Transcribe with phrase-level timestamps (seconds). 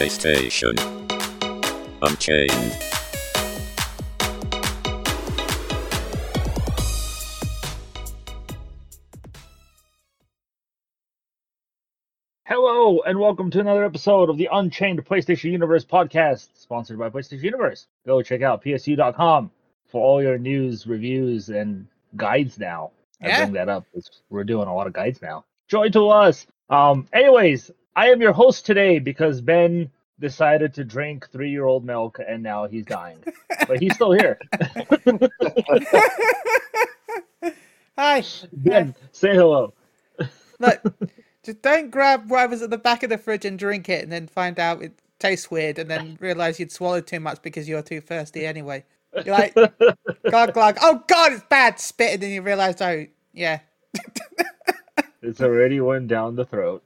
[0.00, 0.72] PlayStation.
[2.00, 2.76] Unchained.
[12.46, 17.42] Hello, and welcome to another episode of the Unchained PlayStation Universe podcast, sponsored by PlayStation
[17.42, 17.86] Universe.
[18.06, 19.50] Go check out psu.com
[19.86, 21.86] for all your news, reviews, and
[22.16, 22.90] guides now.
[23.22, 23.44] I Yeah.
[23.44, 25.44] bring that up because we're doing a lot of guides now.
[25.68, 26.46] Join to us.
[26.70, 29.90] Um, anyways, I am your host today because Ben
[30.20, 33.18] decided to drink three-year-old milk and now he's dying.
[33.66, 34.38] but he's still here.
[37.98, 38.22] Hi.
[38.52, 39.72] Ben, say hello.
[40.58, 40.82] Look,
[41.42, 44.26] just don't grab whatever's at the back of the fridge and drink it, and then
[44.26, 48.00] find out it tastes weird, and then realize you'd swallowed too much because you're too
[48.00, 48.84] thirsty anyway.
[49.24, 49.54] You're like,
[50.30, 50.78] glug glug.
[50.80, 51.80] Oh God, it's bad.
[51.80, 53.60] Spit, and then you realize, oh yeah,
[55.22, 56.82] It's already went down the throat.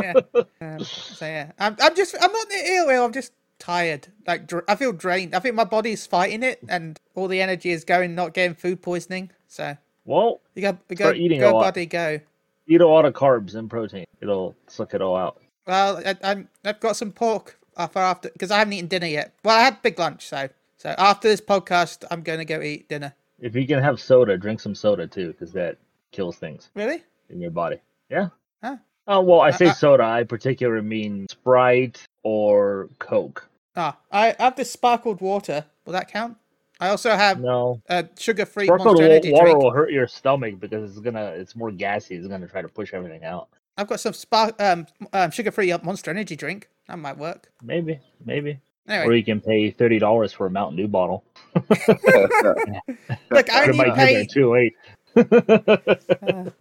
[0.00, 0.14] yeah.
[0.60, 3.04] Um, so yeah, I'm, I'm just, I'm not ill, ill.
[3.04, 4.08] I'm just tired.
[4.26, 5.34] Like dr- I feel drained.
[5.34, 8.82] I think my body's fighting it, and all the energy is going, not getting food
[8.82, 9.30] poisoning.
[9.46, 11.62] So well, you go, go, Start eating a go, lot.
[11.62, 12.18] body, go.
[12.66, 14.06] eat a lot of carbs and protein.
[14.20, 15.40] It'll suck it all out.
[15.66, 19.34] Well, I, I'm, I've got some pork for after because I haven't eaten dinner yet.
[19.44, 22.88] Well, I had big lunch, so so after this podcast, I'm going to go eat
[22.88, 23.14] dinner.
[23.38, 25.76] If you can have soda, drink some soda too, because that
[26.10, 27.02] kills things Really?
[27.32, 27.76] In your body.
[28.10, 28.28] Yeah.
[28.62, 28.76] Huh.
[29.08, 30.04] Oh well, I say Uh, uh, soda.
[30.04, 33.48] I particularly mean Sprite or Coke.
[33.74, 35.64] Ah, I have this sparkled water.
[35.84, 36.36] Will that count?
[36.78, 39.62] I also have No, uh, sugar-free sparkled Monster wa- Energy water drink.
[39.62, 41.26] will hurt your stomach because it's gonna.
[41.36, 42.16] It's more gassy.
[42.16, 43.48] It's gonna try to push everything out.
[43.76, 46.68] I've got some spark um, um sugar-free Monster Energy drink.
[46.88, 47.50] That might work.
[47.62, 48.58] Maybe, maybe.
[48.88, 51.24] Or you can pay thirty dollars for a Mountain Dew bottle.
[51.54, 54.30] look, I only might get there paid.
[54.30, 54.74] too late.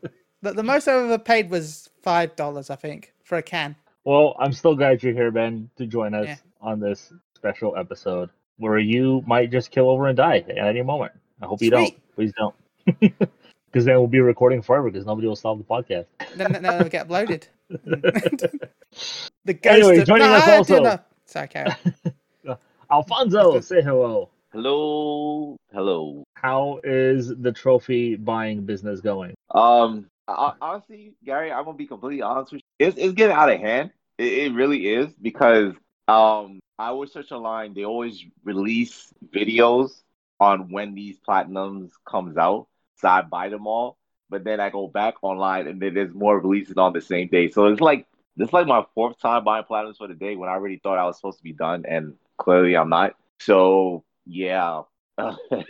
[0.42, 3.76] The, the most I've ever paid was five dollars, I think, for a can.
[4.04, 6.36] Well, I'm still glad you're here, Ben, to join us Yeah.
[6.62, 11.12] on this special episode where you might just kill over and die at any moment.
[11.42, 11.94] I hope you don't.
[12.16, 12.56] Please don't.
[13.72, 16.06] Because then we'll be recording forever because nobody will stop the podcast.
[16.36, 17.48] Then then it'll get uploaded.
[17.70, 21.72] the ghost Anyway, of joining us Nah, also- Sorry, Carol.
[22.92, 24.28] Alfonso, say hello.
[24.52, 26.26] Hello, hello.
[26.36, 29.34] How is the trophy buying business going?
[29.52, 32.88] Um, I, honestly, Gary, I'm gonna be completely honest with you.
[32.88, 33.92] It's it's getting out of hand.
[34.18, 35.74] It, it really is because
[36.08, 37.74] um, I always search online.
[37.74, 39.92] They always release videos
[40.40, 43.98] on when these platinums comes out, so I buy them all.
[44.30, 47.50] But then I go back online, and then there's more releases on the same day.
[47.50, 48.08] So it's like
[48.38, 51.06] this like my fourth time buying platinums for the day when I already thought I
[51.06, 53.16] was supposed to be done, and clearly I'm not.
[53.40, 54.84] So yeah,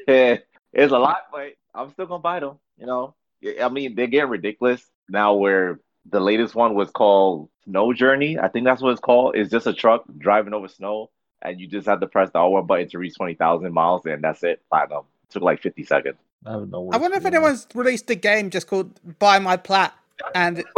[0.08, 0.44] it's
[0.94, 2.60] a lot, but I'm still gonna buy them.
[2.78, 3.16] You know,
[3.62, 5.34] I mean they're getting ridiculous now.
[5.34, 5.80] Where
[6.10, 9.36] the latest one was called Snow Journey, I think that's what it's called.
[9.36, 11.10] It's just a truck driving over snow,
[11.42, 14.24] and you just have to press the R1 button to reach twenty thousand miles, and
[14.24, 14.62] that's it.
[14.70, 15.04] Platinum.
[15.30, 16.18] took like fifty seconds.
[16.46, 17.36] I have no I wonder if for you.
[17.36, 19.94] anyone's released a game just called Buy My Plat,
[20.34, 20.64] and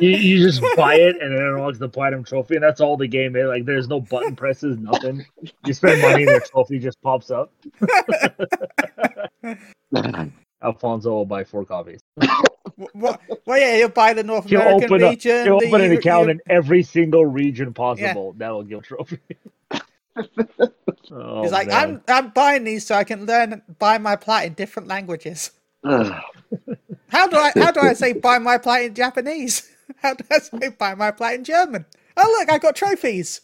[0.00, 3.06] You, you just buy it and it unlocks the platinum trophy, and that's all the
[3.06, 3.46] game is.
[3.46, 5.24] Like, there's no button presses, nothing.
[5.66, 7.52] You spend money, and the trophy just pops up.
[10.66, 12.00] Alfonso will buy four copies.
[12.92, 15.44] Well, yeah, you'll buy the North He'll American open, a, region.
[15.44, 18.34] he'll the open an account in every single region possible.
[18.36, 19.18] That'll give a trophy.
[21.10, 22.02] oh, He's like, man.
[22.08, 25.52] I'm I'm buying these so I can learn buy my plat in different languages.
[25.84, 29.70] How do I how do I say buy my plat in Japanese?
[30.02, 31.86] How do I say buy my plat in German?
[32.16, 33.40] Oh look, I got trophies.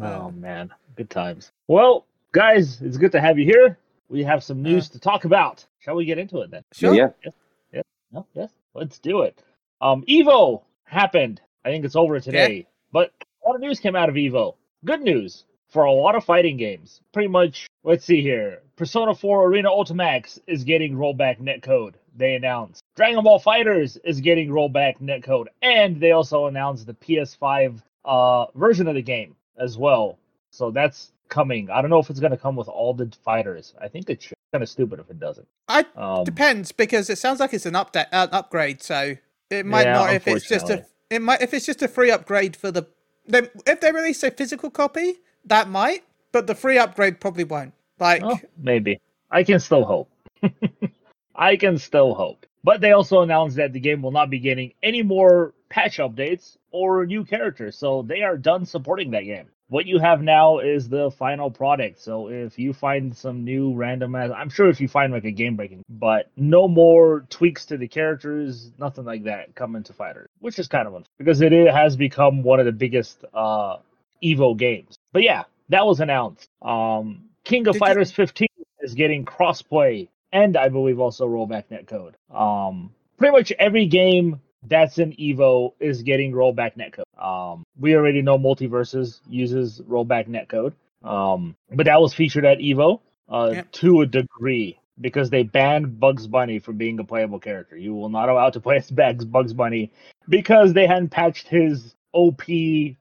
[0.00, 1.50] Oh man, good times.
[1.66, 3.78] Well, guys, it's good to have you here.
[4.08, 5.64] We have some news to talk about.
[5.80, 6.62] Shall we get into it then?
[6.72, 6.94] Sure.
[6.94, 7.82] Yeah.
[8.10, 9.42] No, yes, let's do it.
[9.82, 11.40] Um, Evo happened.
[11.64, 13.12] I think it's over today, but
[13.44, 14.54] a lot of news came out of Evo.
[14.84, 17.02] Good news for a lot of fighting games.
[17.12, 18.62] Pretty much, let's see here.
[18.76, 21.94] Persona 4 Arena Ultimax is getting rollback netcode.
[22.16, 27.82] They announced Dragon Ball FighterZ is getting rollback netcode, and they also announced the PS5
[28.06, 30.18] uh, version of the game as well.
[30.50, 31.70] So that's coming.
[31.70, 33.74] I don't know if it's going to come with all the fighters.
[33.80, 35.46] I think it's kind of stupid if it doesn't.
[35.68, 39.16] I Um, depends because it sounds like it's an update uh, upgrade, so
[39.50, 42.10] it might Yeah, not if it's just a it might if it's just a free
[42.10, 42.86] upgrade for the
[43.26, 47.74] then if they release a physical copy that might, but the free upgrade probably won't.
[47.98, 49.00] Like Well, maybe.
[49.30, 50.10] I can still hope.
[51.34, 52.46] I can still hope.
[52.64, 56.56] But they also announced that the game will not be getting any more patch updates
[56.70, 59.48] or new characters, so they are done supporting that game.
[59.68, 62.00] What you have now is the final product.
[62.00, 65.56] So if you find some new random, I'm sure if you find like a game
[65.56, 70.58] breaking, but no more tweaks to the characters, nothing like that coming to Fighter, which
[70.58, 73.76] is kind of unfair because it has become one of the biggest uh,
[74.24, 74.96] Evo games.
[75.12, 76.48] But yeah, that was announced.
[76.62, 78.48] Um, King of Did you- Fighters 15
[78.80, 82.14] is getting crossplay and I believe also rollback netcode.
[82.34, 87.04] Um, pretty much every game that's in Evo is getting rollback netcode.
[87.22, 90.72] Um, we already know MultiVersus uses rollback netcode,
[91.08, 96.26] um, but that was featured at Evo uh, to a degree because they banned Bugs
[96.26, 97.76] Bunny from being a playable character.
[97.76, 99.92] You will not allow to play as Bugs Bugs Bunny
[100.28, 102.42] because they hadn't patched his OP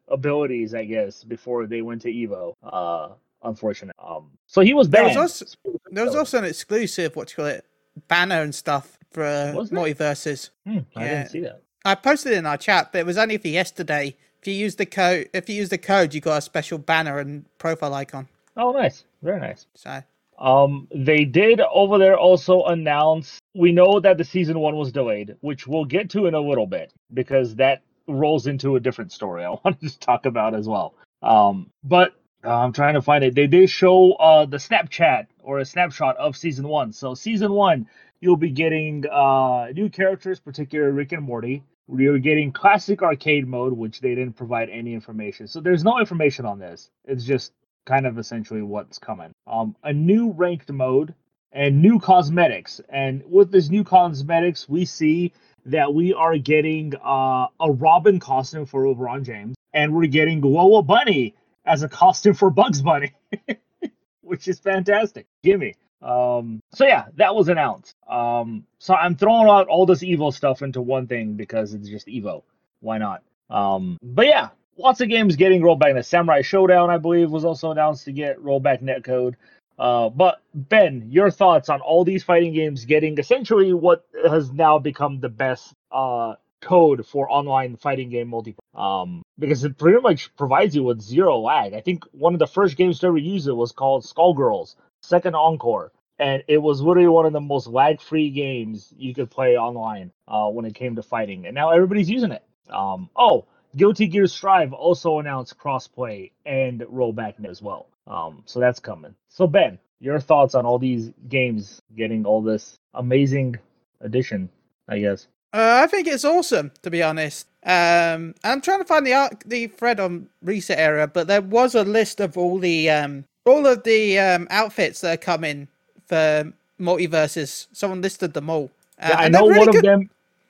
[0.09, 2.53] abilities, I guess, before they went to Evo.
[2.61, 3.09] Uh,
[3.43, 3.95] unfortunate.
[3.99, 5.17] Um, so he was There banned.
[5.17, 5.57] was also-
[5.91, 7.65] There was also an exclusive, what you call it,
[8.07, 9.79] banner and stuff for uh, Was there?
[9.79, 10.51] MultiVersus.
[10.65, 11.09] Hmm, I yeah.
[11.09, 11.61] didn't see that.
[11.85, 14.17] I posted it in our chat, but it was only for yesterday.
[14.41, 17.19] If you use the code, if you use the code, you got a special banner
[17.19, 18.27] and profile icon.
[18.57, 19.05] Oh, nice.
[19.23, 19.67] Very nice.
[19.75, 20.01] So
[20.39, 25.35] Um, they did over there also announce we know that the season one was delayed,
[25.41, 29.45] which we'll get to in a little bit because that rolls into a different story
[29.45, 30.95] I wanted to talk about as well.
[31.23, 32.13] Um, but
[32.45, 33.35] uh, I'm trying to find it.
[33.35, 36.93] They did show uh the Snapchat or a snapshot of season one.
[36.93, 37.87] So season one,
[38.19, 41.63] you'll be getting uh new characters, particularly Rick and Morty.
[41.93, 45.47] You're getting classic arcade mode, which they didn't provide any information.
[45.47, 46.89] So there's no information on this.
[47.05, 47.53] It's just
[47.85, 49.31] kind of essentially what's coming.
[49.47, 51.13] Um, a new ranked mode
[51.53, 52.81] and new cosmetics.
[52.89, 55.33] And with this new cosmetics, we see
[55.65, 60.83] that we are getting uh, a Robin costume for LeBron James, and we're getting Lola
[60.83, 61.35] Bunny
[61.65, 63.13] as a costume for Bugs Bunny,
[64.21, 65.25] which is fantastic.
[65.43, 65.75] Gimme.
[66.01, 67.95] Um, so yeah, that was announced.
[68.07, 72.07] Um, so I'm throwing out all this Evo stuff into one thing because it's just
[72.07, 72.43] Evo.
[72.81, 73.23] Why not?
[73.49, 75.95] Um, but yeah, lots of games getting rollback.
[75.95, 79.35] The Samurai Shodown, I believe, was also announced to get rollback netcode.
[79.79, 84.79] Uh, but Ben, your thoughts on all these fighting games getting essentially what has now
[84.79, 88.57] become the best uh, code for online fighting game multiplayer?
[88.73, 91.73] Um, because it pretty much provides you with zero lag.
[91.73, 94.75] I think one of the first games to ever use it was called Skullgirls
[95.07, 99.57] Second Encore, and it was literally one of the most lag-free games you could play
[99.57, 101.45] online uh, when it came to fighting.
[101.45, 102.43] And now everybody's using it.
[102.69, 103.45] Um, oh,
[103.77, 107.87] Guilty Gear Strive also announced crossplay and rollback as well.
[108.05, 109.15] Um, so that's coming.
[109.29, 113.57] So Ben, your thoughts on all these games getting all this amazing
[114.01, 114.49] addition?
[114.89, 115.27] I guess.
[115.53, 117.47] uh, I think it's awesome, to be honest.
[117.63, 122.19] Um, I'm trying to find the the thread on ResetEra, but there was a list
[122.19, 125.67] of all the um, all of the um, outfits that are coming
[126.05, 127.67] for MultiVersus.
[127.73, 128.71] Someone listed them all.
[129.01, 130.09] Uh, Yeah, I know really one good- of them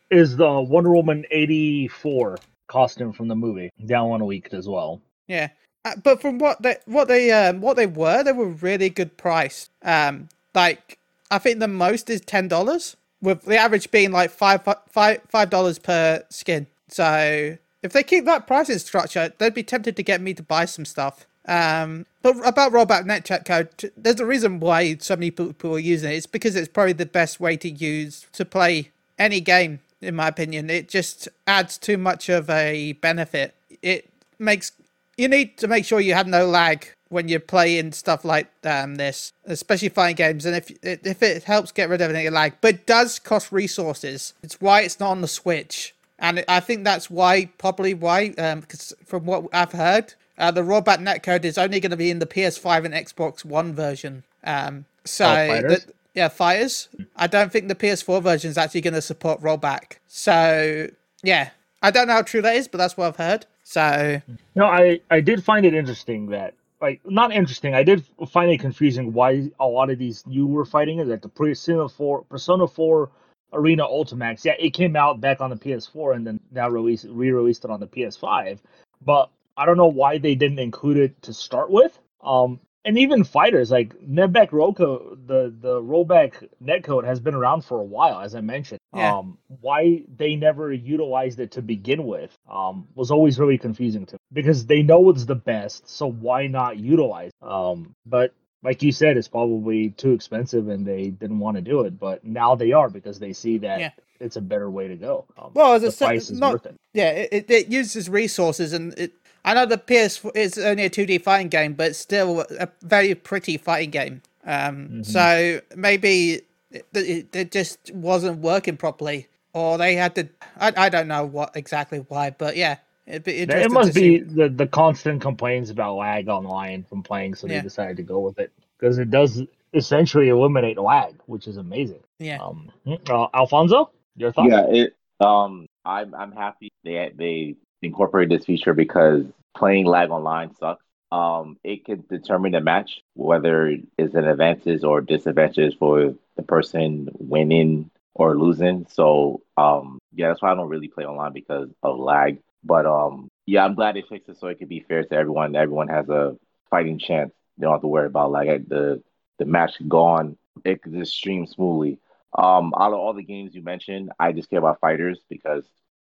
[0.10, 3.72] is the Wonder Woman '84 costume from the movie.
[3.86, 5.02] Down one week as well.
[5.28, 5.50] Yeah,
[5.86, 9.18] uh, but from what they what they um, what they were, they were really good
[9.18, 9.70] price.
[9.84, 10.98] Um, like
[11.30, 15.50] I think the most is ten dollars, with the average being like five five five
[15.50, 16.68] dollars per skin.
[16.88, 20.64] So if they keep that pricing structure, they'd be tempted to get me to buy
[20.66, 21.26] some stuff.
[21.48, 25.80] Um, but about rollback net chat code, there's a reason why so many people are
[25.80, 26.16] using it.
[26.16, 30.28] It's because it's probably the best way to use to play any game, in my
[30.28, 30.70] opinion.
[30.70, 33.56] It just adds too much of a benefit.
[33.82, 34.74] It makes
[35.18, 38.96] you need to make sure you have no lag when you're playing stuff like um,
[38.96, 40.46] this, especially fighting games.
[40.46, 44.34] And if if it helps get rid of any lag, but it does cost resources.
[44.44, 48.94] It's why it's not on the Switch, and I think that's why probably why because
[49.06, 52.26] from what I've heard, uh, the rollback netcode is only going to be in the
[52.26, 54.24] PS5 and Xbox One version.
[54.44, 55.86] Um, so Fighters?
[55.86, 56.90] the- yeah, fighters.
[57.16, 59.98] I don't think the PS4 version is actually going to support rollback.
[60.08, 60.88] So
[61.22, 61.52] yeah,
[61.84, 63.46] I don't know how true that is, but that's what I've heard.
[63.64, 64.20] So
[64.56, 67.76] No, I I did find it interesting that like not interesting.
[67.76, 71.22] I did find it confusing why a lot of these you were fighting it like
[71.22, 73.12] the Persona Four Persona Four
[73.54, 74.44] Arena Ultimax.
[74.44, 77.80] Yeah, it came out back on the PS4 and then now released re-released it on
[77.80, 78.58] the PS5.
[79.06, 81.98] But I don't know why they didn't include it to start with.
[82.24, 87.80] Um, and even fighters like Netback Rollco, the the rollback netcode has been around for
[87.82, 88.80] a while, as I mentioned.
[88.96, 89.14] Yeah.
[89.18, 94.14] Um, why they never utilized it to begin with um, was always really confusing to
[94.16, 97.32] me because they know it's the best, so why not utilize?
[97.42, 97.48] it?
[97.48, 98.34] Um, but
[98.64, 102.00] like you said, it's probably too expensive and they didn't want to do it.
[102.00, 103.92] But now they are because they see that Yeah.
[104.22, 105.26] it's a better way to go.
[105.38, 106.76] Um, Well, as the I price is not- worth it.
[106.94, 109.12] yeah, it, it uses resources, and it,
[109.48, 113.58] I know the PS is only a 2D fighting game, but still a very pretty
[113.58, 114.22] fighting game.
[114.46, 120.28] Um, So maybe it, it, it just wasn't working properly, or they had to.
[120.60, 122.78] I, I don't know what exactly why, but yeah,
[123.08, 127.48] It'd be It must be the, the constant complaints about lag online from playing, so
[127.48, 127.60] Yeah.
[127.60, 129.42] they decided to go with it because it does
[129.74, 132.04] essentially eliminate lag, which is amazing.
[132.20, 132.40] Yeah.
[132.42, 132.70] Um,
[133.10, 134.50] uh, Alfonso, your thoughts?
[134.52, 134.96] Yeah, it.
[135.22, 139.24] Um, I'm I'm happy they they incorporated this feature because
[139.56, 140.84] playing lag online sucks.
[141.12, 147.10] Um, it can determine the match whether it's an advantage or disadvantage for the person
[147.18, 148.86] winning or losing.
[148.90, 152.40] So um, yeah, that's why I don't really play online because of lag.
[152.64, 155.56] But um, yeah, I'm glad they fixed it so it could be fair to everyone.
[155.56, 156.36] Everyone has a
[156.70, 157.32] fighting chance.
[157.58, 159.02] They don't have to worry about like the
[159.40, 160.38] the match could go on.
[160.66, 162.00] It could just stream smoothly.
[162.38, 165.64] Um, out of all the games you mentioned, I just care about fighters because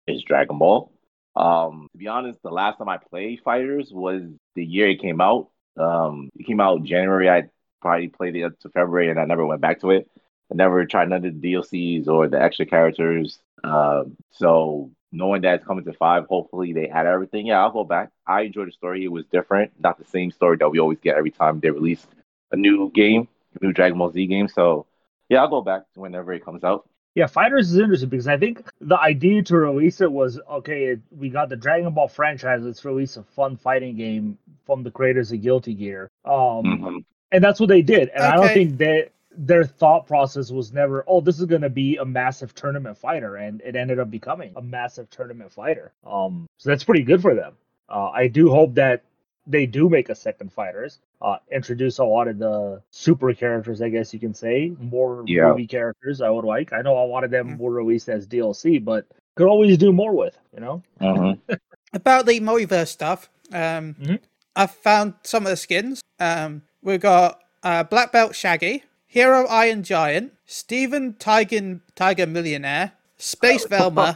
[0.07, 0.91] it's Dragon Ball.
[1.37, 4.23] Um, to be honest, the last time I played fighters was
[4.55, 5.49] the year it came out.
[5.77, 7.31] Um, it came out January.
[7.31, 7.45] I
[7.81, 10.11] probably played it up to February, and I never went back to it.
[10.51, 13.39] I never tried none of the DLCs or the extra characters.
[13.63, 17.47] Um, so knowing that it's coming to five, hopefully they add everything.
[17.47, 18.11] Yeah, I'll go back.
[18.27, 19.05] I enjoyed the story.
[19.05, 22.07] It was different, not the same story that we always get every time they release
[22.51, 23.29] a new game,
[23.61, 24.49] a new Dragon Ball Z game.
[24.49, 24.87] So
[25.29, 26.89] yeah, I'll go back whenever it comes out.
[27.19, 30.85] Yeah, Fighters is interesting because I think the idea to release it was okay.
[30.85, 32.61] It, we got the Dragon Ball franchise.
[32.63, 36.09] Let's release a fun fighting game from the creators of Guilty Gear.
[36.25, 37.05] Um, Mhm.
[37.33, 38.09] and that's what they did.
[38.11, 41.69] And I don't think that their thought process was never, oh, this is going to
[41.71, 45.91] be a massive tournament fighter, and it ended up becoming a massive tournament fighter.
[46.07, 47.55] Um, so that's pretty good for them.
[47.89, 49.03] Uh, I do hope that
[49.49, 53.89] they do make a second fighters, uh, introduce a lot of the super characters, I
[53.89, 55.49] guess you can say, more Yeah.
[55.49, 56.21] movie characters.
[56.21, 56.73] I would like.
[56.73, 57.59] I know a lot of them Mm.
[57.59, 60.83] were released as DLC, but could always do more with, you know.
[61.01, 61.39] Mhm.
[61.95, 64.19] About the multiverse stuff, um, Mhm.
[64.55, 66.03] I found some of the skins.
[66.21, 73.65] Um, we've got uh, Black Belt Shaggy, Hero Iron Giant, Steven Tiger, Tiger Millionaire, Space
[73.71, 74.15] Velma,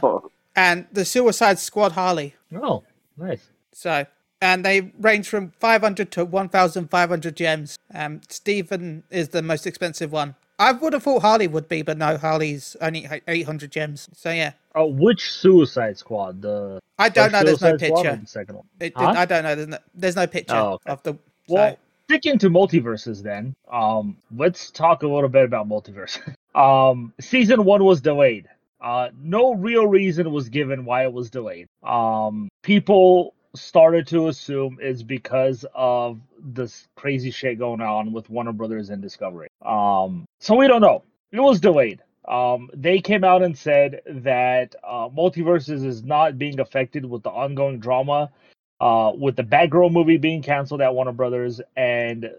[0.55, 2.35] and the Suicide Squad Harley.
[2.55, 2.83] Oh,
[3.17, 3.49] nice.
[3.73, 4.05] So,
[4.43, 7.79] and they range from 500 to 1,500 gems.
[7.93, 10.35] Um, Steven is the most expensive one.
[10.59, 14.09] I would have thought Harley would be, but no, Harley's only 800 gems.
[14.13, 14.51] So, yeah.
[14.75, 16.41] Oh, which Suicide Squad?
[16.41, 18.17] The I don't know, there's no picture.
[18.17, 18.65] the second one.
[18.81, 19.13] It, Huh?
[19.17, 20.91] I don't know, there's no, there's no picture Oh, okay.
[20.91, 21.17] of the.
[21.47, 21.77] Well, so-
[22.09, 26.19] sticking to MultiVersus, then, um, let's talk a little bit about multiverse.
[26.55, 28.47] um, season one was delayed.
[28.81, 31.69] Uh, no real reason was given why it was delayed.
[31.83, 38.53] Um, people started to assume is because of this crazy shit going on with Warner
[38.53, 39.47] Brothers and Discovery.
[39.63, 41.03] Um, so we don't know.
[41.31, 42.01] It was delayed.
[42.27, 47.29] Um, they came out and said that uh, MultiVersus is not being affected with the
[47.29, 48.31] ongoing drama
[48.79, 52.29] uh, with the Batgirl movie being canceled at Warner Brothers and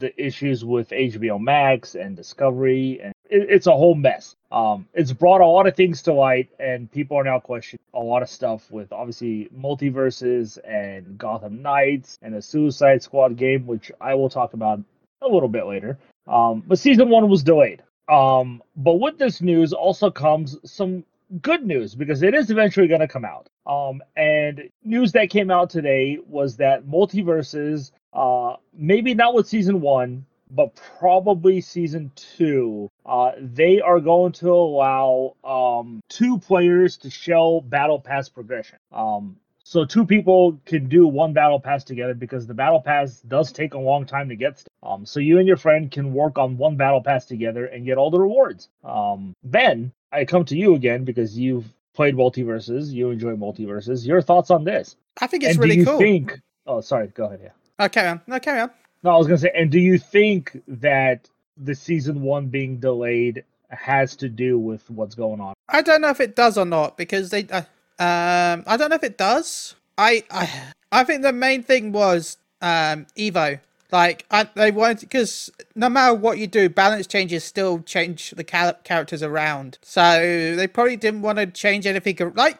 [0.00, 4.36] the issues with HBO Max and Discovery, and it, it's a whole mess.
[4.52, 8.00] Um, it's brought a lot of things to light, and people are now questioning a
[8.00, 13.90] lot of stuff with obviously MultiVersus and Gotham Knights and a Suicide Squad game, which
[14.00, 14.80] I will talk about
[15.22, 15.98] a little bit later.
[16.26, 17.82] Um, but season one was delayed.
[18.08, 21.04] Um, but with this news also comes some
[21.40, 23.48] good news because it is eventually going to come out.
[23.66, 29.80] Um, and news that came out today was that multiverses, uh, maybe not with season
[29.80, 37.10] one, but probably season two, uh, they are going to allow um, two players to
[37.10, 38.78] show battle pass progression.
[38.92, 43.52] Um, so two people can do one battle pass together because the battle pass does
[43.52, 44.62] take a long time to get.
[44.82, 47.96] Um, so you and your friend can work on one battle pass together and get
[47.96, 48.68] all the rewards.
[48.84, 52.90] Um, Ben, I come to you again because you've played MultiVersus.
[52.90, 54.06] You enjoy MultiVersus.
[54.06, 54.96] Your thoughts on this?
[55.20, 55.98] I think it's and really do you cool.
[55.98, 56.40] think?
[56.66, 57.08] Oh, sorry.
[57.08, 57.40] Go ahead.
[57.42, 57.50] Yeah.
[57.78, 58.20] Oh, carry on.
[58.26, 58.70] No, carry on.
[59.02, 59.52] No, I was gonna say.
[59.54, 65.14] And do you think that the season one being delayed has to do with what's
[65.14, 65.54] going on?
[65.68, 67.46] I don't know if it does or not because they.
[67.50, 67.62] Uh,
[67.98, 69.74] um, I don't know if it does.
[69.98, 70.50] I I
[70.92, 73.60] I think the main thing was um Evo.
[73.90, 78.42] Like I, they wanted because no matter what you do, balance changes still change the
[78.42, 79.78] char- characters around.
[79.82, 82.16] So they probably didn't want to change anything.
[82.34, 82.58] Like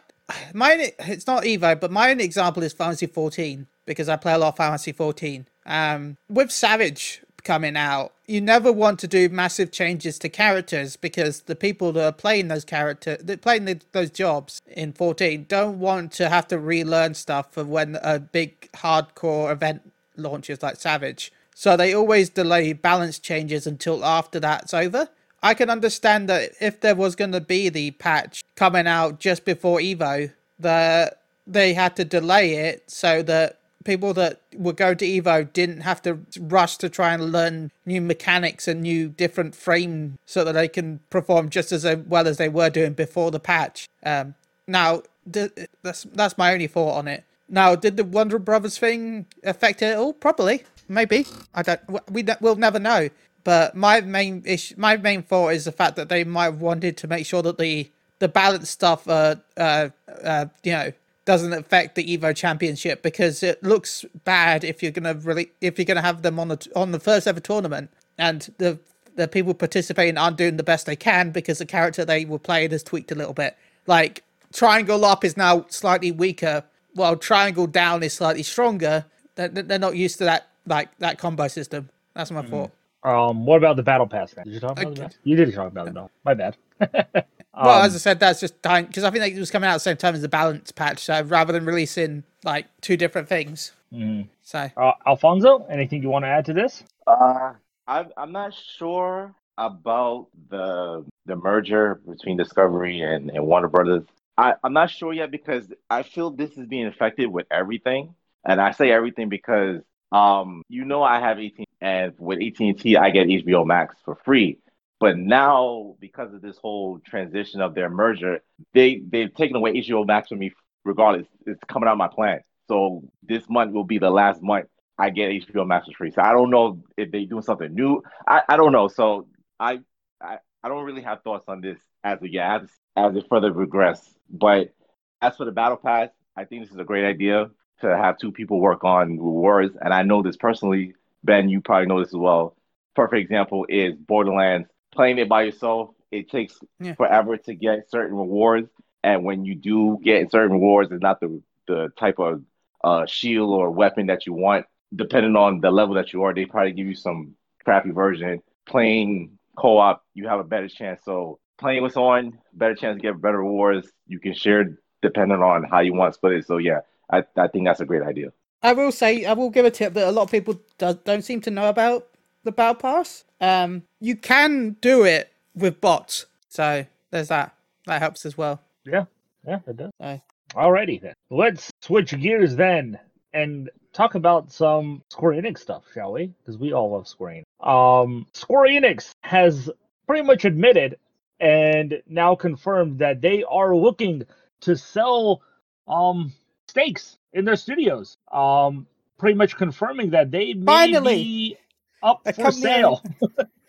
[0.52, 4.38] mine, it's not Evo, but my only example is Fantasy 14 because I play a
[4.38, 5.46] lot of Fantasy 14.
[5.66, 11.42] Um, with Savage coming out, you never want to do massive changes to characters because
[11.42, 15.78] the people that are playing those characters, that playing the, those jobs in 14, don't
[15.78, 21.32] want to have to relearn stuff for when a big hardcore event launches like Savage.
[21.54, 25.08] So they always delay balance changes until after that's over.
[25.42, 29.44] I can understand that if there was going to be the patch coming out just
[29.44, 35.06] before Evo, that they had to delay it so that people that were going to
[35.06, 40.18] Evo didn't have to rush to try and learn new mechanics and new different frame
[40.26, 43.88] so that they can perform just as well as they were doing before the patch.
[44.04, 44.34] Um,
[44.66, 47.24] now, th- that's that's my only thought on it.
[47.48, 50.12] Now, did the Wonder Brothers thing affect it at all?
[50.14, 51.26] Probably, maybe.
[51.54, 51.80] I don't.
[52.10, 53.10] We we'll never know.
[53.44, 56.96] But my main issue, my main thought is the fact that they might have wanted
[56.98, 59.88] to make sure that the the balance stuff, uh, uh,
[60.22, 60.92] uh, you know,
[61.24, 65.84] doesn't affect the Evo Championship because it looks bad if you're gonna really if you're
[65.86, 68.78] gonna have them on the on the first ever tournament and the
[69.16, 72.70] the people participating aren't doing the best they can because the character they were playing
[72.70, 73.56] has tweaked a little bit.
[73.86, 76.64] Like triangle up is now slightly weaker,
[76.94, 79.04] while triangle down is slightly stronger.
[79.36, 81.90] They're, they're not used to that like that combo system.
[82.14, 82.72] That's my thought.
[83.04, 84.32] Um, what about the battle pass?
[84.32, 84.44] Then?
[84.44, 85.02] Did you talk about Okay.
[85.02, 85.16] that?
[85.24, 85.94] You did talk about it.
[85.94, 86.56] No, my bad.
[87.54, 89.72] Well, Um, as I said, that's just time because I think it was coming out
[89.72, 91.00] at the same time as the balance patch.
[91.00, 94.26] So rather than releasing like two different things, mhm.
[94.42, 96.82] so uh, Alfonso, anything you want to add to this?
[97.06, 97.52] Uh,
[97.86, 104.04] I'm I'm not sure about the the merger between Discovery and, and Warner Brothers.
[104.38, 108.14] I, I'm not sure yet because I feel this is being affected with everything,
[108.46, 113.10] and I say everything because um you know I have AT&T and with AT&T I
[113.10, 114.58] get HBO Max for free.
[115.02, 118.40] But now because of this whole transition of their merger,
[118.72, 120.52] they they've taken away HBO Max from me
[120.84, 121.26] regardless.
[121.46, 122.40] It's coming out of my plan.
[122.68, 124.66] So this month will be the last month
[124.98, 126.12] I get HBO Max for free.
[126.12, 128.02] So I don't know if they're doing something new.
[128.28, 128.86] I, I don't know.
[128.86, 129.26] So
[129.58, 129.80] I,
[130.20, 133.52] I I don't really have thoughts on this as of yet, as, as it further
[133.52, 134.14] regress.
[134.30, 134.72] But
[135.20, 138.30] as for the battle pass, I think this is a great idea to have two
[138.30, 139.72] people work on wars.
[139.80, 140.94] And I know this personally,
[141.24, 142.56] Ben, you probably know this as well.
[142.94, 144.68] Perfect example is Borderlands.
[144.92, 146.94] Playing it by yourself, it takes Yeah.
[146.94, 148.68] forever to get certain rewards.
[149.02, 152.42] And when you do get certain rewards, it's not the the type of
[152.82, 156.44] uh, shield or weapon that you want depending on the level that you are, they
[156.44, 157.34] probably give you some
[157.64, 158.42] crappy version.
[158.66, 161.00] Playing co-op, you have a better chance.
[161.04, 163.90] So playing with someone, better chance to get better rewards.
[164.06, 166.46] You can share depending on how you want to split it.
[166.46, 166.80] So yeah,
[167.10, 168.32] I, I think that's a great idea.
[168.62, 171.22] I will say I will give a tip that a lot of people do, don't
[171.22, 172.06] seem to know about
[172.44, 173.24] the battle pass.
[173.42, 177.54] Um, you can do it with bots, so there's that.
[177.86, 178.60] That helps as well.
[178.86, 179.04] Yeah,
[179.46, 179.90] yeah, it does.
[180.00, 180.20] So,
[180.54, 181.14] Alrighty then.
[181.28, 182.98] Let's switch gears then
[183.34, 186.32] and talk about some Square Enix stuff, shall we?
[186.38, 187.66] Because we all love Square Enix.
[187.66, 189.68] Um, Square Enix has
[190.06, 190.98] pretty much admitted
[191.40, 194.24] and now confirmed that they are looking
[194.60, 195.42] to sell
[195.88, 196.32] um
[196.68, 198.16] stakes in their studios.
[198.30, 198.86] Um,
[199.18, 201.16] pretty much confirming that they Finally!
[201.16, 201.58] be
[202.02, 203.02] up A for sale.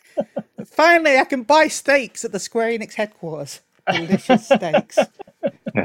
[0.66, 3.62] finally, I can buy steaks at the Square Enix headquarters.
[3.92, 4.98] Delicious steaks,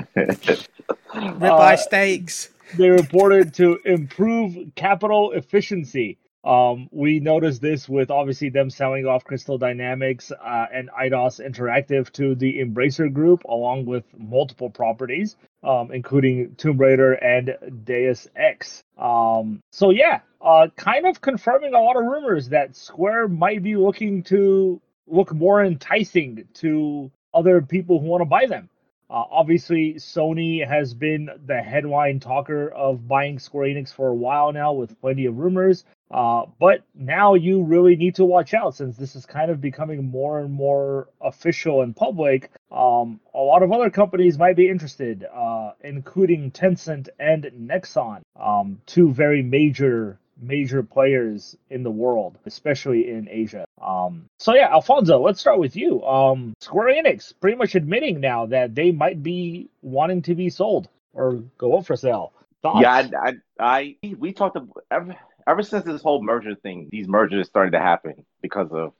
[1.13, 2.51] ribeye Uh, steaks.
[2.77, 6.19] they reported to improve capital efficiency.
[6.45, 12.11] Um, we noticed this with obviously them selling off Crystal Dynamics uh, and Eidos Interactive
[12.13, 18.85] to the Embracer Group, along with multiple properties, um, including Tomb Raider and Deus Ex.
[18.97, 23.77] Um, so yeah, uh, kind of confirming a lot of rumors that Square might be
[23.77, 28.69] looking to look more enticing to other people who want to buy them.
[29.11, 34.53] Uh, obviously, Sony has been the headline talker of buying Square Enix for a while
[34.53, 35.85] now, with plenty of rumors.
[36.11, 40.11] Uh, but now you really need to watch out since this is kind of becoming
[40.11, 42.51] more and more official and public.
[42.71, 48.81] Um, a lot of other companies might be interested, uh, including Tencent and Nexon, um,
[48.87, 53.65] two very major major players in the world, especially in Asia.
[53.81, 56.05] Um, so yeah, Alfonso, let's start with you.
[56.05, 60.89] Um, Square Enix pretty much admitting now that they might be wanting to be sold
[61.13, 62.33] or go up for sale.
[62.63, 62.81] Thoughts?
[62.83, 67.09] Yeah, I, I, I we talked about ever, ever since this whole merger thing, these
[67.09, 68.93] mergers started to happen because of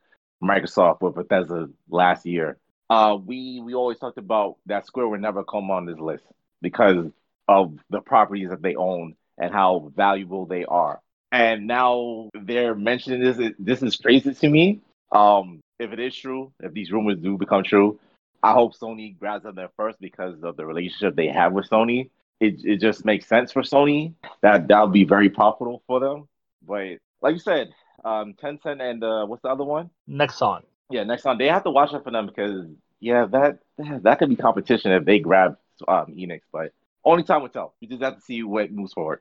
[0.43, 2.59] Microsoft with Bethesda last year.
[2.91, 6.25] Uh, we we always talked about that Square would never come on this list
[6.63, 7.11] because
[7.49, 11.01] of the properties that they own and how valuable they are.
[11.31, 13.53] And now they're mentioning this.
[13.59, 14.81] This is crazy to me.
[15.13, 17.99] Um, if it is true, if these rumors do become true,
[18.43, 22.11] I hope Sony grabs them there first because of the relationship they have with Sony
[22.41, 24.15] it, it just makes sense for Sony.
[24.43, 26.29] That that would be very profitable for them.
[26.67, 27.73] But like you said,
[28.05, 29.91] um, Tencent and uh, what's the other one?
[30.09, 30.63] Nexon.
[30.91, 32.67] Yeah, Nexon they have to watch out for them because
[33.01, 33.59] yeah, that
[34.03, 36.41] that could be competition if they grab um, Enix.
[36.53, 36.73] But
[37.05, 37.75] only time will tell.
[37.81, 39.21] We just have to see what moves forward.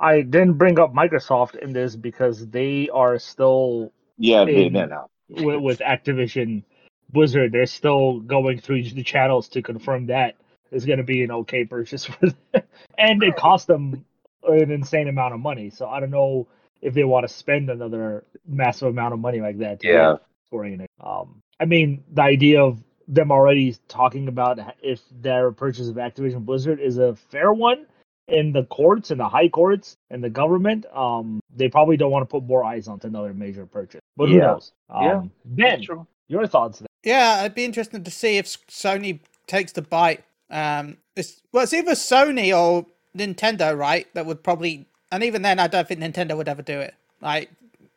[0.00, 5.08] I didn't bring up Microsoft in this because they are still Yeah, In- now.
[5.28, 6.62] with, with Activision
[7.10, 7.52] Blizzard.
[7.52, 10.34] They're still going through the channels to confirm that
[10.70, 12.36] is going to be an okay purchase for them.
[12.98, 14.04] and it cost them
[14.46, 15.70] an insane amount of money.
[15.70, 16.46] So I don't know
[16.82, 19.80] if they want to spend another massive amount of money like that.
[19.80, 20.16] To Yeah.
[20.46, 25.96] Square Um, I mean, the idea of them already talking about if their purchase of
[25.96, 27.86] Activision Blizzard is a fair one.
[28.26, 32.22] in the courts, in the high courts, and the government, um, they probably don't want
[32.22, 34.00] to put more eyes onto another major purchase.
[34.16, 34.46] But who Yeah.
[34.46, 34.72] knows?
[34.88, 35.22] Um, Yeah.
[35.44, 35.86] Ben,
[36.28, 36.78] your thoughts?
[36.78, 36.86] Then?
[37.02, 40.24] Yeah, it'd be interesting to see if Sony takes the bite.
[40.50, 44.06] Um, it's well, it's either Sony or Nintendo, right?
[44.14, 46.94] That would probably, and even then, I don't think Nintendo would ever do it.
[47.20, 47.50] Like,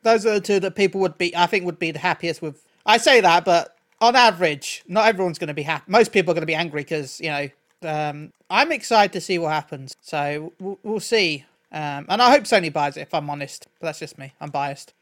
[0.04, 2.66] those are the two that people would be, I think, would be the happiest with.
[2.86, 5.86] I say that, but on average, not everyone's going to be happy.
[5.88, 7.50] Most people are going to be angry because you know.
[7.84, 9.96] Um, I'm excited to see what happens.
[10.02, 11.46] So we'll, we'll see.
[11.72, 13.02] Um, and I hope Sony buys it.
[13.02, 14.34] If I'm honest, but that's just me.
[14.42, 14.94] I'm biased.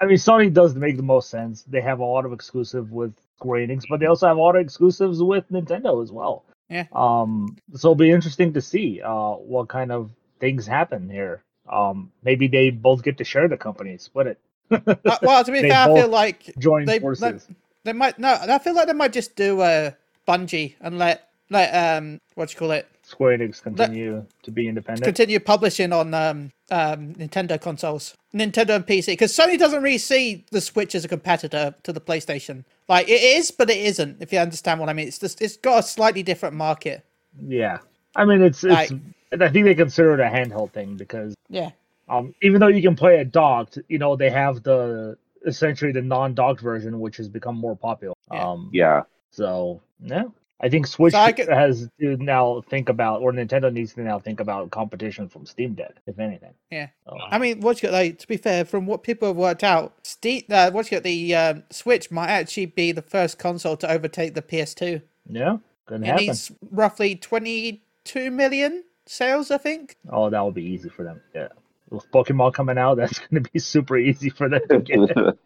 [0.00, 1.64] I mean, Sony does make the most sense.
[1.64, 4.56] They have a lot of exclusive with Square Enix, but they also have a lot
[4.56, 6.44] of exclusives with Nintendo as well.
[6.70, 6.86] Yeah.
[6.92, 7.56] Um.
[7.74, 11.42] So it'll be interesting to see uh what kind of things happen here.
[11.70, 12.12] Um.
[12.22, 14.38] Maybe they both get to share the company, split it,
[14.70, 17.46] Uh, well, to be fair, I feel like join they, forces.
[17.46, 17.54] They,
[17.86, 18.36] they might no.
[18.40, 19.94] I feel like they might just do a
[20.28, 24.68] Bungie and let let um what do you call it Square Enix continue to be
[24.68, 25.04] independent.
[25.04, 30.44] continue publishing on um um Nintendo consoles, Nintendo and PC, because Sony doesn't really see
[30.50, 32.64] the Switch as a competitor to the PlayStation.
[32.88, 34.20] Like it is, but it isn't.
[34.20, 37.04] If you understand what I mean, it's just it's got a slightly different market.
[37.40, 37.78] Yeah.
[38.16, 38.90] I mean, it's it's.
[38.90, 39.00] Like-
[39.40, 41.70] I think they consider it a handheld thing because Yeah,
[42.08, 46.02] um, even though you can play it docked, you know, they have the essentially the
[46.02, 48.14] non-docked version, which has become more popular.
[48.32, 48.48] Yeah.
[48.48, 49.02] Um, Yeah.
[49.30, 50.24] So yeah,
[50.60, 54.00] I think Switch So I could- has to now think about, or Nintendo needs to
[54.02, 56.54] now think about competition from Steam Deck, if anything.
[56.70, 56.88] yeah.
[57.06, 59.92] So, I mean, what's got like to be fair, from what people have worked out,
[60.04, 64.34] Steam, uh, what's got the um, Switch might actually be the first console to overtake
[64.34, 65.02] the PS2.
[65.28, 66.26] yeah, couldn't It happen.
[66.26, 69.96] needs roughly 22 million sales, I think.
[70.10, 71.20] Oh, that would be easy for them.
[71.34, 71.48] Yeah,
[71.90, 75.36] with Pokemon coming out, that's going to be super easy for them to get.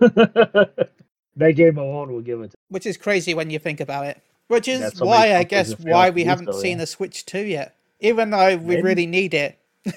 [1.36, 2.50] that game alone will give it.
[2.52, 4.20] To Which is crazy when you think about it.
[4.48, 6.84] Which is Yeah, so why I guess why we haven't so, seen yeah.
[6.84, 7.76] a Switch 2 yet.
[8.00, 8.82] Even though we Maybe.
[8.82, 9.58] really need it.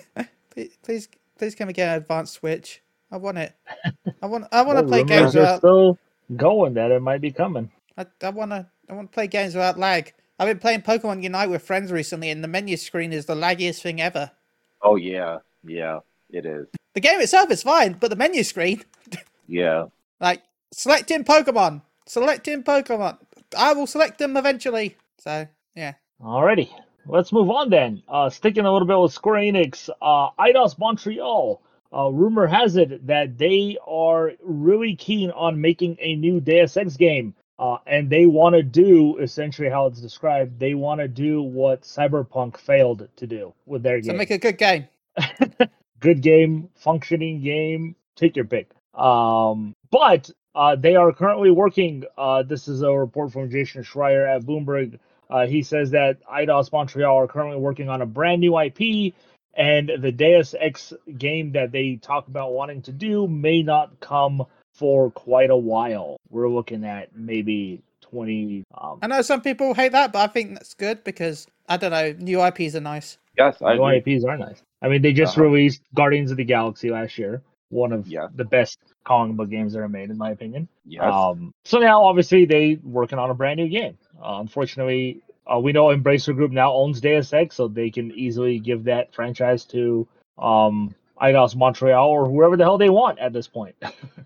[0.49, 2.81] please, please, please can we get an advanced Switch?
[3.11, 3.53] I want it.
[4.21, 4.45] I want.
[4.51, 5.57] I want to Well, play games are without.
[5.59, 5.97] still
[6.35, 7.71] going that it might be coming.
[7.97, 8.65] I, I want to.
[8.89, 10.13] I want to play games without lag.
[10.39, 13.81] I've been playing Pokemon Unite with friends recently, and the menu screen is the laggiest
[13.81, 14.31] thing ever.
[14.81, 15.39] oh yeah.
[15.65, 15.99] Yeah.
[16.29, 16.67] It is.
[16.93, 18.83] The game itself is fine, but the menu screen,
[19.47, 19.87] Yeah.
[20.21, 23.17] like selecting Pokemon, selecting Pokemon.
[23.57, 24.95] I will select them eventually.
[25.19, 25.93] So yeah.
[26.21, 26.69] Alrighty,
[27.05, 28.01] let's move on then.
[28.07, 31.61] Uh, sticking a little bit with Square Enix, uh, Eidos Montreal.
[31.93, 36.95] Uh, rumor has it that they are really keen on making a new Deus Ex
[36.95, 40.57] game, uh, and they want to do essentially how it's described.
[40.59, 44.13] They want to do what Cyberpunk failed to do with their So game.
[44.13, 44.87] So make a good game.
[46.01, 48.69] good game, functioning game, take your pick.
[48.93, 52.03] Um, but uh, they are currently working.
[52.17, 54.99] Uh, this is a report from Jason Schreier at Bloomberg.
[55.29, 59.13] Uh, he says that Eidos Montreal are currently working on a brand new IP,
[59.53, 64.45] and the Deus Ex game that they talk about wanting to do may not come
[64.73, 66.17] for quite a while.
[66.29, 68.63] We're looking at maybe 20.
[68.77, 71.91] Um, I know some people hate that, but I think that's good because I don't
[71.91, 72.13] know.
[72.19, 73.17] New IPs are nice.
[73.37, 74.15] Yes, I new agree.
[74.15, 74.61] IPs are nice.
[74.81, 75.47] I mean, they just Uh-huh.
[75.47, 78.27] released Guardians of the Galaxy last year, one of Yeah.
[78.35, 80.67] the best comic book games ever made, in my opinion.
[80.85, 81.03] Yes.
[81.03, 83.97] Um, so now, obviously, they working on a brand new game.
[84.21, 88.59] Uh, unfortunately, uh, we know Embracer Group now owns Deus Ex, so they can easily
[88.59, 93.47] give that franchise to um, Eidos Montreal or whoever the hell they want at this
[93.47, 93.75] point.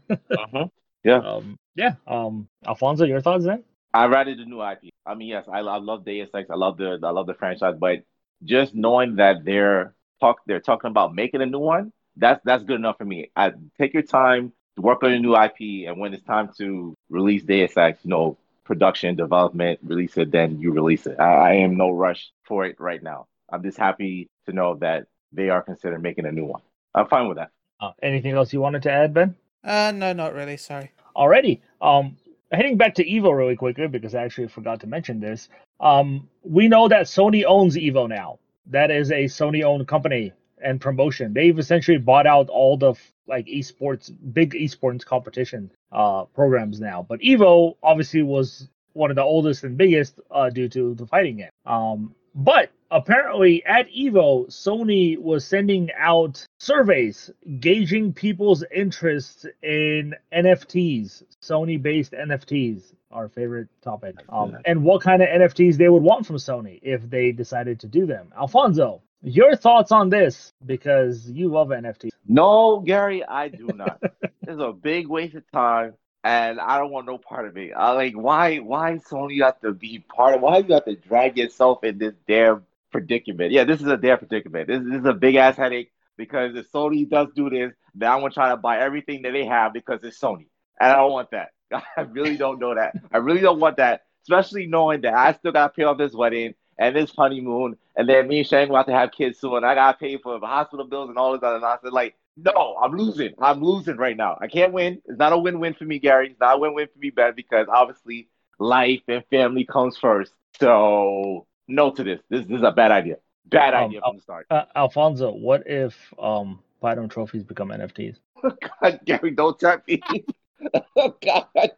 [0.09, 0.69] Mhm.
[1.03, 1.17] Yeah.
[1.19, 1.95] um, yeah.
[2.07, 3.63] Um, Alfonso, your thoughts then?
[3.93, 4.89] I rather the new IP.
[5.05, 6.49] I mean, yes, I, I love Deus Ex.
[6.49, 7.99] I love the I love the franchise, but
[8.43, 12.77] just knowing that they're talk they're talking about making a new one, that's that's good
[12.77, 13.31] enough for me.
[13.35, 16.95] I take your time to work on a new IP, and when it's time to
[17.09, 21.19] release Deus Ex, you know, production, development, release it, then you release it.
[21.19, 23.27] I, I am no rush for it right now.
[23.51, 26.61] I'm just happy to know that they are considering making a new one.
[26.93, 27.51] I'm fine with that.
[27.79, 29.35] Uh, anything else you wanted to add, Ben?
[29.63, 30.57] Uh, no, not really.
[30.57, 30.91] Sorry.
[31.15, 31.61] Already.
[31.81, 32.17] Um,
[32.51, 35.49] heading back to Evo really quickly because I actually forgot to mention this.
[35.79, 38.39] Um, we know that Sony owns Evo now.
[38.67, 41.33] That is a Sony-owned company and promotion.
[41.33, 42.95] They've essentially bought out all the
[43.27, 47.05] like esports, big esports competition uh, programs now.
[47.07, 51.37] But Evo obviously was one of the oldest and biggest uh, due to the fighting
[51.37, 51.49] game.
[51.65, 61.23] Um, but apparently at Evo, Sony was sending out surveys gauging people's interest in NFTs,
[61.41, 66.25] Sony based NFTs, our favorite topic, um, and what kind of NFTs they would want
[66.25, 68.33] from Sony if they decided to do them.
[68.37, 72.11] Alfonso, your thoughts on this because you love NFTs.
[72.27, 74.01] No, Gary, I do not.
[74.41, 75.93] it's a big waste of time,
[76.25, 77.71] and I don't want no part of it.
[77.77, 81.37] I like why why Sony have to be part of why you have to drag
[81.37, 83.51] yourself in this damn predicament.
[83.51, 84.67] Yeah, this is a damn predicament.
[84.67, 88.21] This, this is a big ass headache because if Sony does do this, then I'm
[88.21, 90.47] gonna try to buy everything that they have because it's Sony,
[90.79, 91.51] and I don't want that.
[91.71, 92.95] I really don't know that.
[93.11, 96.13] I really don't want that, especially knowing that I still got to pay off this
[96.13, 99.63] wedding and this honeymoon, and then me and Shane about to have kids soon.
[99.63, 101.93] I got to pay for the hospital bills and all this other nonsense.
[101.93, 103.33] Like, no, I'm losing.
[103.39, 104.37] I'm losing right now.
[104.41, 105.01] I can't win.
[105.05, 106.29] It's not a win-win for me, Gary.
[106.31, 108.27] It's not a win-win for me, Ben, because obviously
[108.59, 110.33] life and family comes first.
[110.59, 112.19] So no to this.
[112.29, 113.17] This, this is a bad idea.
[113.45, 114.47] Bad Um, idea from the start.
[114.49, 118.17] Uh, Alfonso, what if um platinum trophies become NFTs?
[118.81, 120.01] God, Gary, don't tempt me.
[120.95, 121.71] oh, God.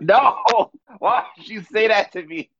[0.00, 0.70] No.
[0.98, 2.50] Why did you say that to me?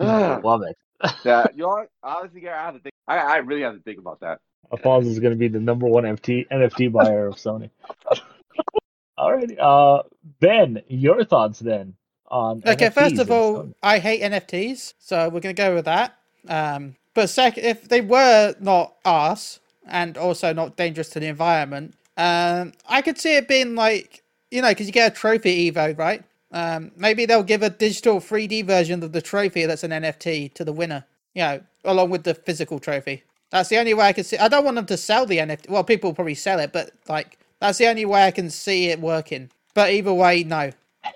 [0.00, 0.76] yeah, Love it.
[1.24, 1.90] you know what?
[2.02, 2.92] Honestly, Gary, I have to think.
[3.06, 4.40] I, I really have to think about that.
[4.72, 7.70] Alfonso is going to be the number one NFT NFT buyer of Sony.
[9.18, 10.02] All right, uh,
[10.40, 11.94] Ben, your thoughts then
[12.28, 13.74] on Okay, NFTs first of all, Sony?
[13.82, 16.16] I hate NFTs, so we're gonna go with that.
[16.48, 21.94] Um, but second, if they were not us and also not dangerous to the environment,
[22.16, 25.96] um, I could see it being like you know, because you get a trophy Evo,
[25.98, 26.22] right?
[26.52, 30.64] Um, maybe they'll give a digital 3D version of the trophy that's an NFT to
[30.64, 31.04] the winner.
[31.34, 33.22] You know, along with the physical trophy.
[33.50, 34.36] That's the only way I can see.
[34.36, 35.70] I don't want them to sell the NFT.
[35.70, 38.88] Well, people will probably sell it, but like that's the only way I can see
[38.88, 39.50] it working.
[39.74, 40.70] But either way, no.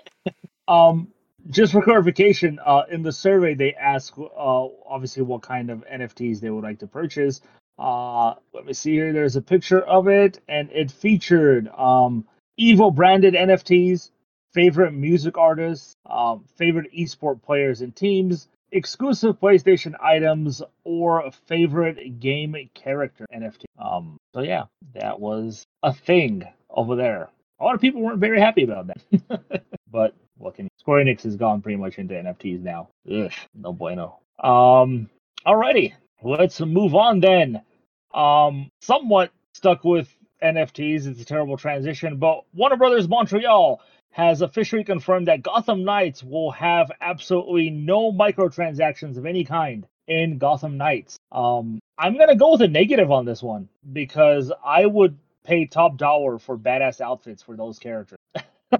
[0.65, 1.09] Um,
[1.49, 6.39] just for clarification, uh, in the survey they ask, uh, obviously what kind of NFTs
[6.39, 7.41] they would like to purchase.
[7.77, 9.11] Uh, let me see here.
[9.11, 12.25] There's a picture of it, and it featured um,
[12.59, 14.11] Evo branded NFTs,
[14.53, 22.55] favorite music artists, um, favorite esport players and teams, exclusive PlayStation items, or favorite game
[22.73, 23.63] character NFT.
[23.79, 24.63] Um, so yeah,
[24.95, 27.29] that was a thing over there.
[27.59, 30.67] A lot of people weren't very happy about that, but what can?
[30.77, 32.89] Square Enix has gone pretty much into NFTs now.
[33.09, 34.19] Ugh, no bueno.
[34.39, 35.09] Um,
[35.45, 37.61] alrighty, let's move on then.
[38.13, 41.07] Um, somewhat stuck with NFTs.
[41.07, 43.81] It's a terrible transition, but Warner Brothers Montreal
[44.13, 50.37] has officially confirmed that Gotham Knights will have absolutely no microtransactions of any kind in
[50.37, 51.17] Gotham Knights.
[51.31, 55.97] Um, I'm gonna go with a negative on this one because I would pay top
[55.97, 58.19] dollar for badass outfits for those characters.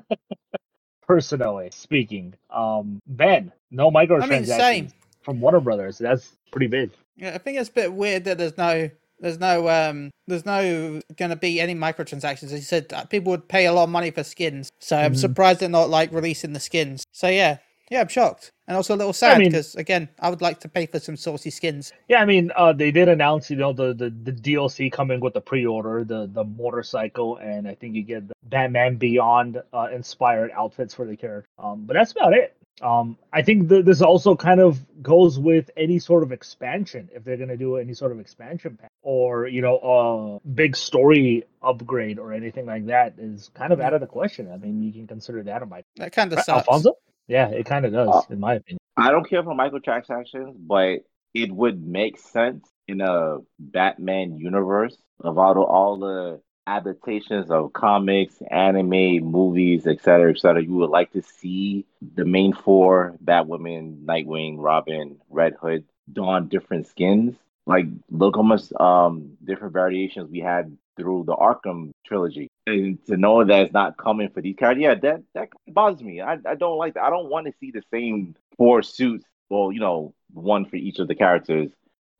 [1.07, 4.89] Personally speaking, um, Ben, no microtransactions same.
[5.23, 5.97] from Warner Brothers.
[5.97, 6.91] That's pretty big.
[7.17, 10.99] Yeah, I think it's a bit weird that there's no, there's no, um, there's no
[11.17, 12.45] gonna be any microtransactions.
[12.45, 15.13] As you said, that people would pay a lot of money for skins, so I'm
[15.13, 15.17] Mhm.
[15.17, 17.03] surprised they're not like releasing the skins.
[17.11, 17.57] So yeah,
[17.89, 20.69] yeah, I'm shocked and also a little sad mean- because again, I would like to
[20.69, 21.93] pay for some saucy skins.
[22.07, 25.33] Yeah, I mean, uh, they did announce, you know, the, the, the DLC coming with
[25.33, 30.51] the pre-order, the the motorcycle, and I think you get the Batman Beyond uh, inspired
[30.51, 31.47] outfits for the character.
[31.59, 32.55] Um, but that's about it.
[32.81, 37.23] Um, I think th- this also kind of goes with any sort of expansion if
[37.23, 42.17] they're gonna do any sort of expansion pack or you know a big story upgrade
[42.19, 44.51] or anything like that is kind of out of the question.
[44.51, 45.85] I mean, you can consider that a mic.
[45.97, 46.67] That kind of sucks.
[46.67, 46.93] Alfonso?
[47.27, 48.79] Yeah, it kind of does, Uh, in my opinion.
[48.97, 50.99] I don't care for microtransactions, but
[51.33, 57.73] it would make sense in a Batman universe of all the, all the adaptations of
[57.73, 60.63] comics, anime, movies, etc., etc.
[60.63, 66.87] You would like to see the main four Batwoman, Nightwing, Robin, Red Hood don different
[66.87, 67.35] skins.
[67.65, 72.49] Like look how much um different variations we had through the Arkham trilogy.
[72.67, 76.21] And to know that it's not coming for these characters, yeah, that that bothers me.
[76.21, 77.03] I, I don't like that.
[77.03, 80.99] I don't want to see the same four suits, well, you know, one for each
[80.99, 81.71] of the characters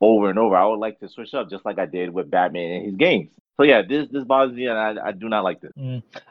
[0.02, 0.56] over and over.
[0.56, 3.32] I would like to switch up just like I did with Batman in his games.
[3.58, 5.72] So yeah, this this bothers me and I, I do not like this.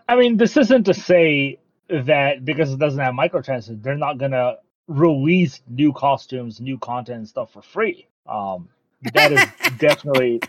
[0.09, 4.57] I mean, this isn't to say that because it doesn't have microtransactions, they're not gonna
[4.89, 8.07] release new costumes, new content, and stuff for free.
[8.27, 8.69] Um,
[9.15, 9.45] that is
[9.79, 10.41] definitely.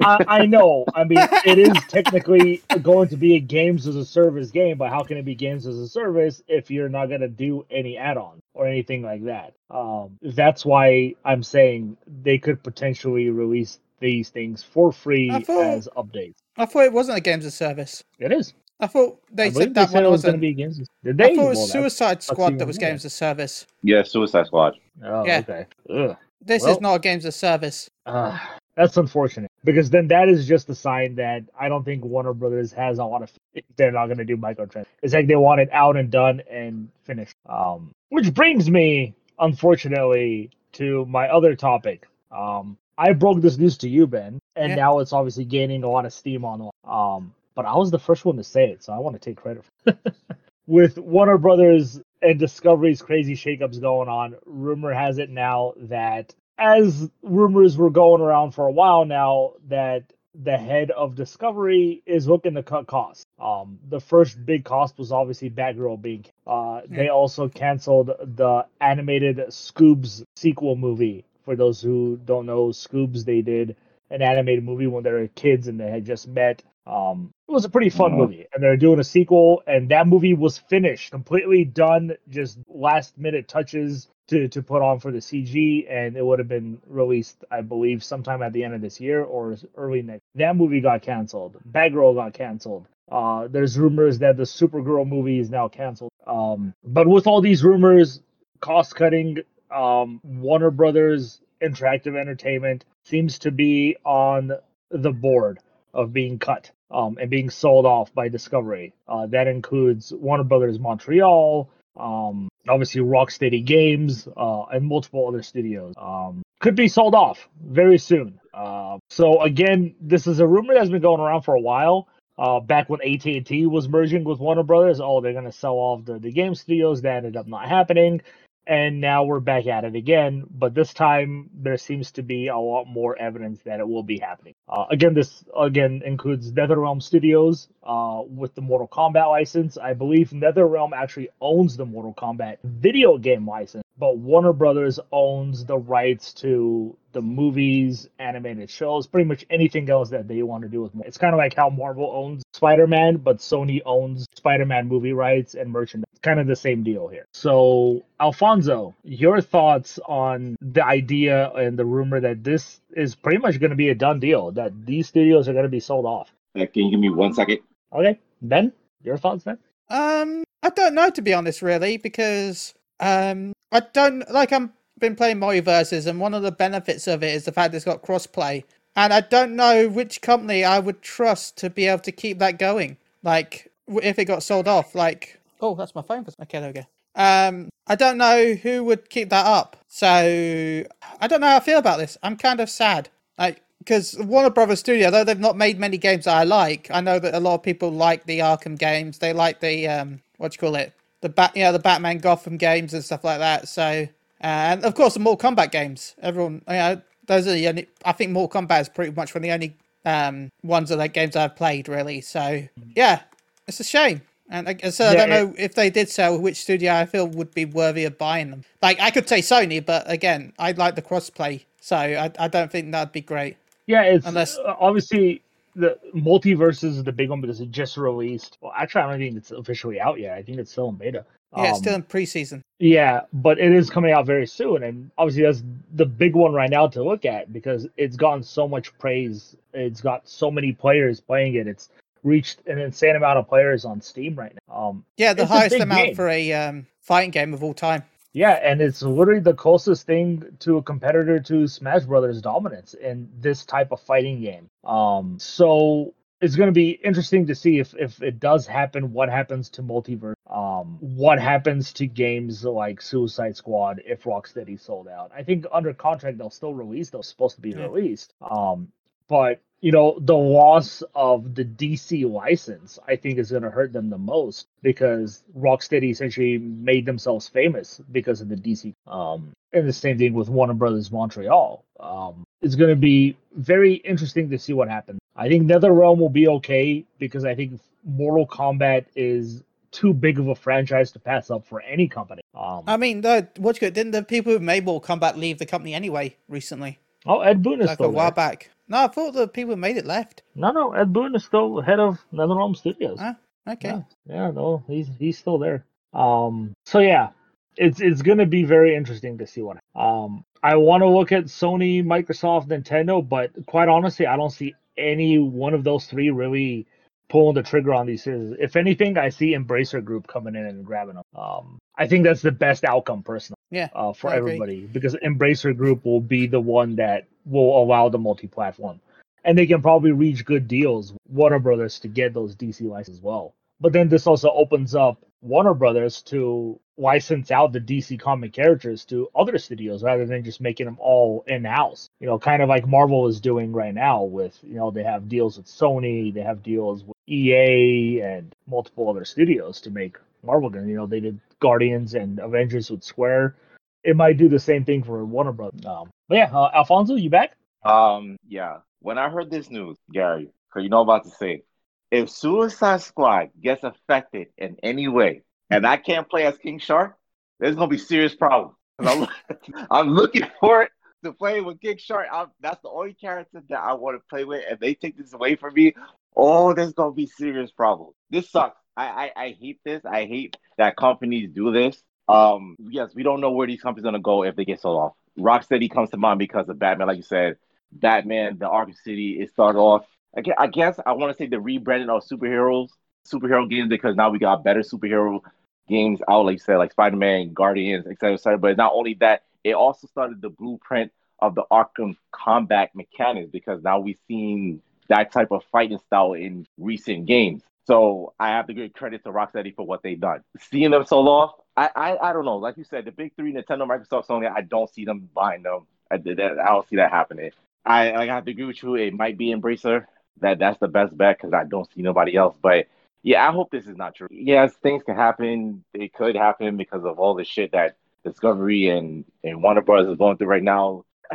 [0.00, 0.84] I, I know.
[0.94, 4.90] I mean, it is technically going to be a games as a service game, but
[4.90, 8.42] how can it be games as a service if you're not gonna do any add-ons
[8.58, 9.54] or anything like that?
[9.70, 15.88] Um, that's why I'm saying they could potentially release these things for free thought- as
[15.96, 16.36] updates.
[16.56, 18.02] I thought it wasn't a games of service.
[18.18, 18.52] It is.
[18.80, 20.80] I thought they I said that said one it was going to be games.
[21.02, 22.88] Did I thought it was that's- Suicide Squad that was more.
[22.90, 23.66] games of service.
[23.82, 24.74] Yeah, Suicide Squad.
[25.04, 25.38] Oh, Yeah.
[25.40, 25.66] okay.
[25.90, 26.16] Ugh.
[26.40, 27.90] This Well- is not a games of service.
[28.06, 28.38] Uh,
[28.78, 32.72] that's unfortunate because then that is just a sign that I don't think Warner Brothers
[32.72, 33.32] has a lot of.
[33.76, 34.86] They're not going to do microtransactions.
[35.02, 37.34] It's like they want it out and done and finished.
[37.48, 42.06] Um, which brings me, unfortunately, to my other topic.
[42.30, 44.76] Um, I broke this news to you, Ben, and Yeah.
[44.76, 46.70] now it's obviously gaining a lot of steam on.
[46.84, 49.36] Um, but I was the first one to say it, so I want to take
[49.36, 49.64] credit.
[49.84, 49.98] For it.
[50.66, 57.08] With Warner Brothers and Discovery's crazy shakeups going on, rumor has it now that as
[57.22, 62.54] rumors were going around for a while now that the head of Discovery is looking
[62.54, 63.24] to cut costs.
[63.40, 66.26] Um, the first big cost was obviously Batgirl being.
[66.46, 71.24] Uh, they also canceled the animated Scoobs sequel movie.
[71.44, 73.76] For those who don't know, Scoobs they did
[74.10, 76.62] an animated movie when they were kids and they had just met.
[76.86, 80.32] Um, it was a pretty fun movie, and they're doing a sequel, and that movie
[80.32, 85.90] was finished, completely done, just last minute touches to, to put on for the CG,
[85.90, 89.22] and it would have been released, I believe, sometime at the end of this year
[89.22, 90.22] or early next.
[90.34, 91.56] That movie got canceled.
[91.70, 92.86] Batgirl got canceled.
[93.10, 96.12] Uh, there's rumors that the Supergirl movie is now canceled.
[96.26, 98.20] Um, but with all these rumors,
[98.60, 99.38] cost cutting,
[99.74, 104.52] um, Warner Brothers Interactive Entertainment seems to be on
[104.90, 105.58] the board
[105.94, 108.94] of being cut um, and being sold off by Discovery.
[109.06, 115.94] Uh, that includes Warner Brothers Montreal, um, obviously Rocksteady Games, uh, and multiple other studios.
[115.96, 118.40] Um, could be sold off very soon.
[118.52, 122.08] Uh, so again, this is a rumor that's been going around for a while.
[122.36, 126.18] Uh, back when AT&T was merging with Warner Brothers, oh, they're gonna sell off the,
[126.18, 127.02] the game studios.
[127.02, 128.22] That ended up not happening
[128.68, 130.44] and now we're back at it again.
[130.50, 134.18] But this time there seems to be a lot more evidence that it will be
[134.18, 134.54] happening.
[134.68, 139.78] Uh, again, this again includes NetherRealm Studios uh, with the Mortal Kombat license.
[139.78, 145.64] I believe NetherRealm actually owns the Mortal Kombat video game license, but Warner Brothers owns
[145.64, 150.68] the rights to the movies, animated shows, pretty much anything else that they want to
[150.68, 150.92] do with.
[151.04, 155.70] It's kind of like how Marvel owns Spider-Man, but Sony owns Spider-Man movie rights and
[155.70, 156.04] merchandise.
[156.22, 157.26] Kind of the same deal here.
[157.32, 163.60] So, Alfonso, your thoughts on the idea and the rumor that this is pretty much
[163.60, 166.32] going to be a done deal, that these studios are going to be sold off.
[166.56, 167.58] Uh, can you give me one second?
[167.92, 169.58] Okay, Ben, your thoughts then?
[169.90, 174.52] Um, I don't know to be honest, really, because um, I don't like.
[174.52, 177.84] I'm been playing MultiVersus, and one of the benefits of it is the fact it's
[177.84, 178.64] got crossplay.
[178.96, 182.58] And I don't know which company I would trust to be able to keep that
[182.58, 182.96] going.
[183.22, 186.26] Like, if it got sold off, like, oh, that's my phone.
[186.42, 186.86] Okay, there we go.
[187.14, 189.76] Um, I don't know who would keep that up.
[189.88, 192.16] So I don't know how I feel about this.
[192.22, 193.08] I'm kind of sad.
[193.38, 197.00] Like, because Warner Brothers Studio, though they've not made many games that I like, I
[197.00, 199.18] know that a lot of people like the Arkham games.
[199.18, 200.92] They like the um, what do you call it?
[201.20, 203.68] The bat, yeah, the Batman Gotham games and stuff like that.
[203.68, 204.08] So
[204.40, 206.14] and of course, the Mortal Kombat games.
[206.22, 207.88] Everyone, you know, those are the only.
[208.04, 211.08] I think Mortal Kombat is pretty much one of the only um, ones of the
[211.08, 212.20] games I've played, really.
[212.20, 212.62] So
[212.94, 213.22] yeah,
[213.66, 214.22] it's a shame.
[214.50, 217.52] And I said, I don't know if they did sell, which studio I feel would
[217.52, 218.64] be worthy of buying them.
[218.80, 222.72] Like I could say Sony, but again, I like the crossplay, so I, I don't
[222.72, 223.58] think that'd be great.
[223.86, 225.42] Yeah, it's unless uh, obviously
[225.78, 228.58] the multiverse is the big one because it just released.
[228.60, 230.36] Well, actually, I don't think it's officially out yet.
[230.36, 231.24] I think it's still in beta.
[231.56, 232.62] Yeah, um, it's still in preseason.
[232.78, 235.62] Yeah, but it is coming out very soon, and obviously that's
[235.94, 239.56] the big one right now to look at because it's gotten so much praise.
[239.72, 241.66] It's got so many players playing it.
[241.66, 241.88] It's
[242.24, 244.88] reached an insane amount of players on Steam right now.
[244.88, 246.14] Um, yeah, the highest amount game.
[246.16, 248.02] for a um, fighting game of all time.
[248.32, 253.28] Yeah, and it's literally the closest thing to a competitor to Smash Brothers dominance in
[253.38, 254.68] this type of fighting game.
[254.84, 259.28] Um, so it's going to be interesting to see if if it does happen what
[259.28, 265.30] happens to multiverse um what happens to games like suicide squad if rocksteady sold out
[265.34, 267.82] i think under contract they'll still release those supposed to be yeah.
[267.82, 268.88] released um
[269.28, 273.92] but you know the loss of the dc license i think is going to hurt
[273.92, 279.86] them the most because rocksteady essentially made themselves famous because of the dc um and
[279.86, 284.58] the same thing with warner brothers montreal um it's going to be very interesting to
[284.58, 289.62] see what happens I think NetherRealm will be okay because I think Mortal Kombat is
[289.92, 292.42] too big of a franchise to pass up for any company.
[292.54, 293.94] Um, I mean, the, what's good?
[293.94, 296.98] Didn't the people who made Mortal Kombat leave the company anyway recently?
[297.24, 298.32] Oh, Ed Boon is like a while there.
[298.32, 298.70] back.
[298.88, 300.42] No, I thought the people who made it left.
[300.54, 303.18] No, no, Ed Boon is still head of NetherRealm Studios.
[303.20, 303.36] Ah,
[303.68, 303.88] okay.
[303.88, 305.84] Yeah, yeah, no, he's he's still there.
[306.14, 307.30] Um, so yeah,
[307.76, 309.78] it's it's gonna be very interesting to see what.
[309.94, 314.74] Um, I want to look at Sony, Microsoft, Nintendo, but quite honestly, I don't see
[314.96, 316.86] any one of those three really
[317.28, 318.56] pulling the trigger on these series.
[318.58, 321.24] If anything, I see Embracer Group coming in and grabbing them.
[321.36, 323.58] Um, I think that's the best outcome, personally.
[323.70, 328.18] Yeah, uh, for everybody because Embracer Group will be the one that will allow the
[328.18, 329.00] multi-platform,
[329.44, 331.14] and they can probably reach good deals.
[331.28, 333.54] Warner Brothers to get those DC licenses as well.
[333.80, 339.04] But then this also opens up Warner Brothers to license out the DC comic characters
[339.04, 342.10] to other studios rather than just making them all in house.
[342.18, 345.28] You know, kind of like Marvel is doing right now with, you know, they have
[345.28, 350.70] deals with Sony, they have deals with EA and multiple other studios to make Marvel
[350.70, 350.88] games.
[350.88, 353.54] You know, they did Guardians and Avengers with Square.
[354.02, 355.86] It might do the same thing for Warner Brothers.
[355.86, 357.56] Um, But yeah, uh, Alfonso, you back?
[357.84, 358.78] Um, yeah.
[359.00, 361.62] When I heard this news, Gary, because you know I'm about to say,
[362.10, 367.16] if Suicide Squad gets affected in any way, and I can't play as King Shark,
[367.60, 368.74] there's gonna be serious problems.
[368.98, 369.26] I'm,
[369.90, 370.90] I'm looking for it
[371.24, 372.26] to play with King Shark.
[372.30, 375.32] I'm, that's the only character that I want to play with, and they take this
[375.32, 375.94] away from me.
[376.36, 378.14] Oh, there's gonna be serious problems.
[378.30, 378.80] This sucks.
[378.96, 380.04] I, I, I hate this.
[380.04, 382.02] I hate that companies do this.
[382.28, 385.12] Um, yes, we don't know where these companies gonna go if they get sold off.
[385.38, 387.56] Rocksteady comes to mind because of Batman, like you said.
[387.92, 390.06] Batman, the Arkham City, it started off.
[390.36, 392.90] I guess I, want to say the rebranding of superheroes,
[393.26, 395.40] superhero games because now we got better superhero
[395.88, 398.58] games out, like you said, like Spider Man, Guardians, etc., etc.
[398.58, 401.10] But not only that, it also started the blueprint
[401.40, 406.66] of the Arkham combat mechanics because now we've seen that type of fighting style in
[406.76, 407.62] recent games.
[407.88, 410.44] So I have to give credit to Rocksteady for what they've done.
[410.70, 412.58] Seeing them sold off, I, I I don't know.
[412.58, 415.86] Like you said, the big three, Nintendo, Microsoft, Sony, I don't see them buying them.
[416.10, 417.50] I, I don't see that happening.
[417.86, 418.96] I, I have to agree with you.
[418.96, 420.04] It might be Embracer.
[420.42, 422.56] That that's the best bet because I don't see nobody else.
[422.62, 422.88] But
[423.22, 424.28] yeah, I hope this is not true.
[424.30, 425.82] Yes, things can happen.
[425.94, 430.08] It could happen because of all the shit that Discovery and, and Warner Bros.
[430.08, 431.04] is going through right now.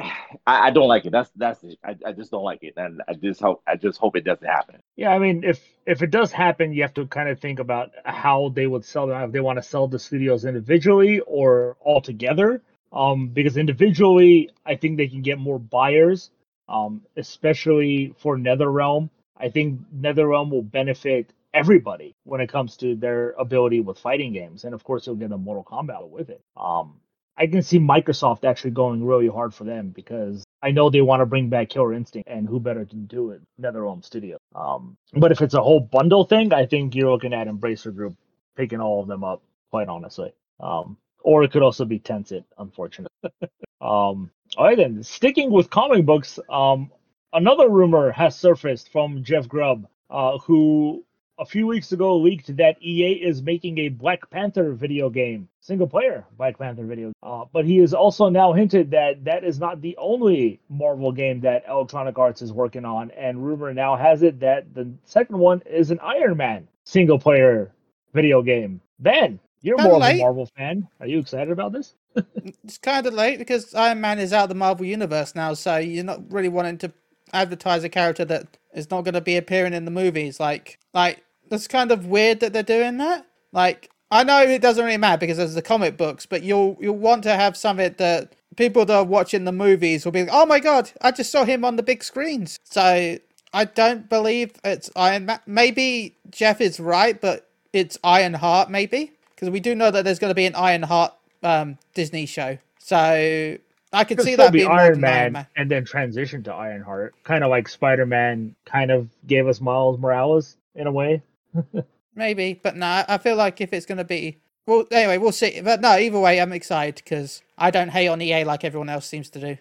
[0.48, 1.12] I, I don't like it.
[1.12, 1.64] That's that's.
[1.84, 4.46] I, I just don't like it, and I just hope I just hope it doesn't
[4.46, 4.82] happen.
[4.96, 7.91] Yeah, I mean, if if it does happen, you have to kind of think about
[8.06, 9.22] how they would sell them.
[9.22, 14.76] If they want to sell the studios individually or all together, um, because individually, I
[14.76, 16.32] think they can get more buyers,
[16.70, 19.10] um, especially for NetherRealm.
[19.38, 24.64] I think NetherRealm will benefit everybody when it comes to their ability with fighting games,
[24.64, 26.41] and of course, you'll get a Mortal Kombat with it.
[26.58, 26.96] Um,
[27.38, 31.22] I can see Microsoft actually going really hard for them because I know they want
[31.22, 33.42] to bring back Killer Instinct, and who better to do it?
[33.60, 34.38] NetherRealm Studio.
[34.56, 38.16] Um, but if it's a whole bundle thing, I think you're looking at Embracer Group
[38.56, 39.42] picking all of them up.
[39.72, 43.10] Quite honestly, um, or it could also be Tencent, unfortunately.
[43.82, 46.92] um, all right, then sticking with comic books, um,
[47.34, 51.04] another rumor has surfaced from Jeff Grubb, uh, who
[51.40, 55.88] a few weeks ago leaked that EA is making a Black Panther video game, single
[55.88, 57.12] player Black Panther video.
[57.24, 61.40] Uh, but he has also now hinted that that is not the only Marvel game
[61.42, 65.62] that Electronic Arts is working on, and rumor now has it that the second one
[65.66, 67.74] is an Iron Man single player
[68.14, 68.82] video game.
[69.00, 70.88] Ben, you're Kinda more of a Marvel fan.
[71.00, 71.96] Are you excited about this?
[72.64, 75.78] It's kind of late because Iron Man is out of the Marvel universe now, so
[75.78, 76.94] you're not really wanting to
[77.34, 80.40] advertise a character that is not going to be appearing in the movies.
[80.40, 83.26] Like, like that's kind of weird that they're doing that.
[83.52, 86.98] Like, I know it doesn't really matter because there's the comic books, but you'll you'll
[86.98, 90.46] want to have something that people that are watching the movies will be like, "Oh
[90.46, 93.18] my god, I just saw him on the big screens." So
[93.54, 95.40] I don't believe it's Iron Man.
[95.48, 100.20] Maybe Jeff is right, but it's Iron Heart, maybe because we do know that there's
[100.20, 102.58] going to be an Iron Heart um, Disney show.
[102.78, 103.58] So
[103.94, 105.48] I could Could see that be being more Iron Man, Iron Man.
[105.56, 110.00] and then transition to Ironheart, kind of like Spider Man kind of gave us Miles
[110.00, 111.22] Morales in a way.
[112.16, 114.39] Maybe, but no, I feel like if it's going to be.
[114.66, 115.62] Well, anyway, we'll see.
[115.62, 119.06] But no, either way, I'm excited because I don't hate on EA like everyone else
[119.06, 119.58] seems to do.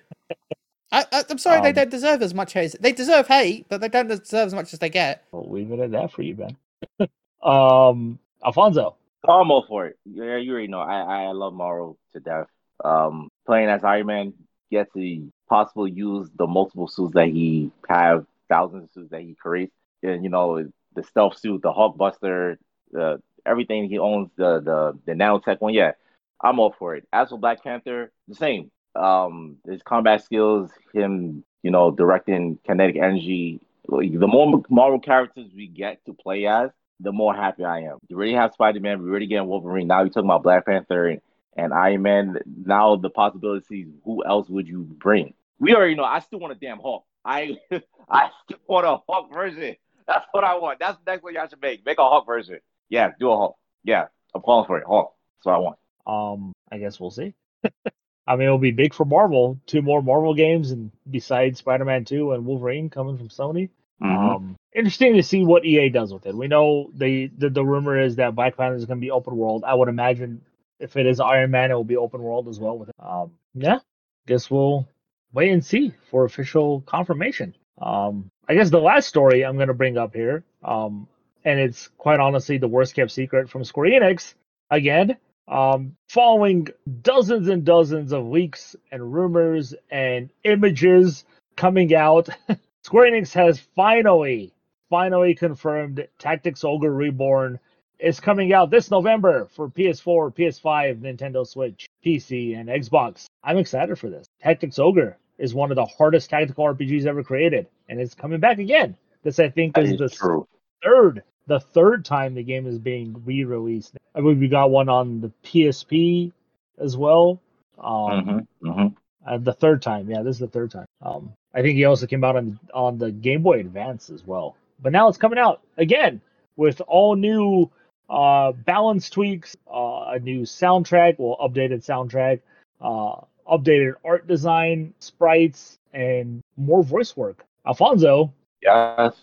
[0.92, 2.76] I, I, I'm sorry, they Um, don't deserve as much hate.
[2.80, 5.24] They deserve hate, but they don't deserve as much as they get.
[5.32, 6.56] We'll leave it at that for you, Ben.
[7.42, 8.96] um, Alfonso.
[9.26, 9.98] I'm all for it.
[10.04, 10.80] Yeah, you already know.
[10.80, 12.46] I, I love Marvel to death.
[12.84, 14.34] Um, playing as Iron Man,
[14.70, 19.34] get to possibly use the multiple suits that he have, thousands of suits that he
[19.34, 19.72] creates.
[20.02, 22.56] And you know, the stealth suit, the Hulkbuster,
[22.90, 25.74] the everything he owns, the the the nanotech one.
[25.74, 25.92] Yeah,
[26.40, 27.06] I'm all for it.
[27.12, 28.70] As for Black Panther, the same.
[28.94, 33.60] Um, his combat skills, him, you know, directing kinetic energy.
[33.88, 36.70] The more Marvel characters we get to play as,
[37.00, 37.98] the more happy I am.
[38.08, 39.86] You already have Spider Man, we already getting Wolverine.
[39.86, 41.20] Now you're talking about Black Panther and,
[41.56, 42.38] and Iron Man.
[42.64, 45.34] Now the possibilities, who else would you bring?
[45.58, 46.04] We already know.
[46.04, 47.04] I still want a damn Hulk.
[47.24, 47.56] I
[48.10, 49.76] I still want a Hulk version.
[50.06, 50.78] That's what I want.
[50.80, 51.84] That's the next one y'all should make.
[51.86, 52.58] Make a Hulk version.
[52.88, 53.56] Yeah, do a Hulk.
[53.84, 54.84] Yeah, I'm calling for it.
[54.86, 55.14] Hulk.
[55.38, 55.78] That's what I want.
[56.06, 57.34] Um, I guess we'll see.
[58.26, 59.58] I mean, it'll be big for Marvel.
[59.66, 63.68] Two more Marvel games, and besides Spider-Man Two and Wolverine coming from Sony.
[64.02, 64.34] Mhm.
[64.36, 66.34] Um, interesting to see what EA does with it.
[66.34, 69.36] We know the the, the rumor is that Black Panther is going to be open
[69.36, 69.64] world.
[69.64, 70.40] I would imagine
[70.82, 72.90] if it is Iron Man, it will be open world as well with.
[72.98, 73.78] Um, yeah,
[74.26, 74.88] guess we'll
[75.32, 77.54] wait and see for official confirmation.
[77.80, 81.06] Um, I guess the last story I'm to bring up here, um,
[81.44, 84.34] and it's quite honestly the worst kept secret from Square Enix
[84.70, 85.16] again.
[85.48, 86.68] Um, following
[87.02, 91.24] dozens and dozens of leaks and rumors and images
[91.56, 92.28] coming out,
[92.82, 94.52] Square Enix has finally,
[94.90, 97.58] finally confirmed Tactics Ogre Reborn
[98.02, 103.26] is coming out this November for PS4, PS5, Nintendo Switch, PC, and Xbox.
[103.44, 104.26] I'm excited for this.
[104.42, 105.16] Tactics Ogre.
[105.38, 108.96] is one of the hardest tactical RPGs ever created, and it's coming back again.
[109.22, 110.46] This I think is is the true.
[110.82, 113.96] third the third time the game is being re-released.
[114.14, 116.32] I believe we got one on the PSP
[116.78, 117.40] as well.
[117.78, 118.86] Um, hmm hmm
[119.24, 120.86] uh, the third time, yeah, this is the third time.
[121.00, 124.56] Um, I think he also came out on on the Game Boy Advance as well.
[124.80, 126.20] But now it's coming out again
[126.56, 127.70] with all new
[128.12, 132.40] uh, balance tweaks, uh, a new soundtrack, well, updated soundtrack,
[132.80, 133.16] uh,
[133.50, 137.44] updated art design, sprites, and more voice work.
[137.66, 138.32] Alfonso,
[138.62, 139.14] Yes.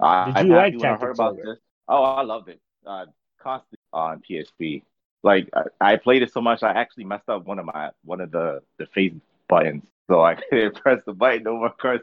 [0.00, 1.58] I, Did you happy like I heard about this.
[1.88, 2.60] Oh, I loved it.
[2.86, 3.06] Uh,
[3.40, 4.82] constantly on PSP.
[5.22, 8.20] Like I, I played it so much, I actually messed up one of my one
[8.20, 9.12] of the the face
[9.48, 12.00] buttons, so I couldn't press the button over because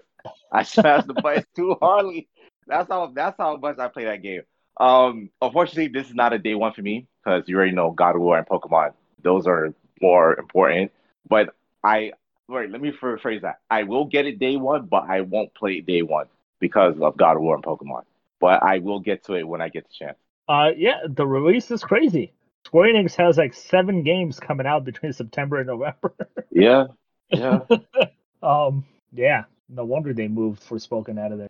[0.51, 2.27] I smashed the button too hardly.
[2.67, 4.41] That's how that's how much I play that game.
[4.77, 8.15] Um, unfortunately, this is not a day one for me because you already know God
[8.15, 8.93] of War and Pokemon.
[9.21, 10.91] Those are more important.
[11.27, 12.13] But I
[12.47, 13.59] wait, let me rephrase that.
[13.69, 16.27] I will get it day one, but I won't play it day one
[16.59, 18.03] because of God of War and Pokemon.
[18.39, 20.17] But I will get to it when I get the chance.
[20.49, 22.33] uh, yeah, the release is crazy.
[22.65, 26.13] Square Enix has like seven games coming out between September and November.
[26.55, 26.85] Yeah,
[27.29, 27.61] yeah.
[28.43, 31.49] um, yeah, no wonder they moved Forspoken out of there.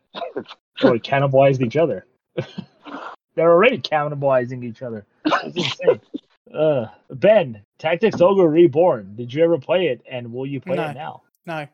[0.82, 2.05] Or cannibalized each other.
[3.36, 5.05] They're already cannibalizing each other.
[6.53, 9.15] Uh, ben, Tactics Ogre Reborn.
[9.15, 10.89] Did you ever play it, and will you play No.
[10.89, 11.21] it now?
[11.47, 11.67] No.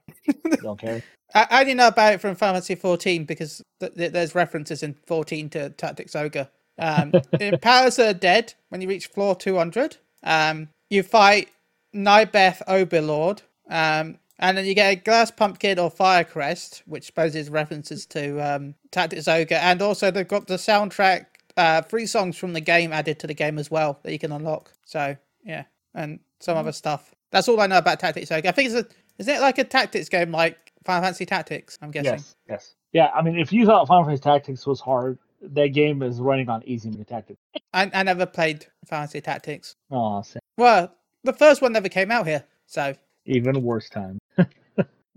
[0.61, 1.03] Don't care.
[1.35, 4.81] I, I only know about it from Final Fantasy 14 because th- th- there's references
[4.81, 6.47] in 14 to Tactics Ogre.
[6.77, 11.49] Um, in Palace of the Dead, when you reach floor 200, um, you fight
[11.93, 17.49] Nybeth Obdilord, um, and then you get a Glass Pumpkin or Fire Crest, which poses
[17.49, 21.25] references to um, Tactics Ogre, and also they've got the soundtrack,
[21.59, 24.31] uh, three songs from the game added to the game as well that you can
[24.31, 24.71] unlock.
[24.85, 27.13] So, yeah, and some other stuff.
[27.31, 28.47] That's all I know about Tactics Ogre.
[28.47, 28.87] I think it's a,
[29.17, 31.77] isn't it like a tactics game like Final Fantasy Tactics?
[31.81, 32.13] I'm guessing.
[32.13, 32.75] Yes, yes.
[32.93, 36.49] Yeah, I mean, if you thought Final Fantasy Tactics was hard, that game is running
[36.49, 37.39] on easy mode tactics.
[37.73, 39.75] I, I never played Final Fantasy Tactics.
[39.91, 40.23] Oh,
[40.57, 42.95] Well, the first one never came out here, so
[43.25, 44.17] even worse time.
[44.37, 44.47] the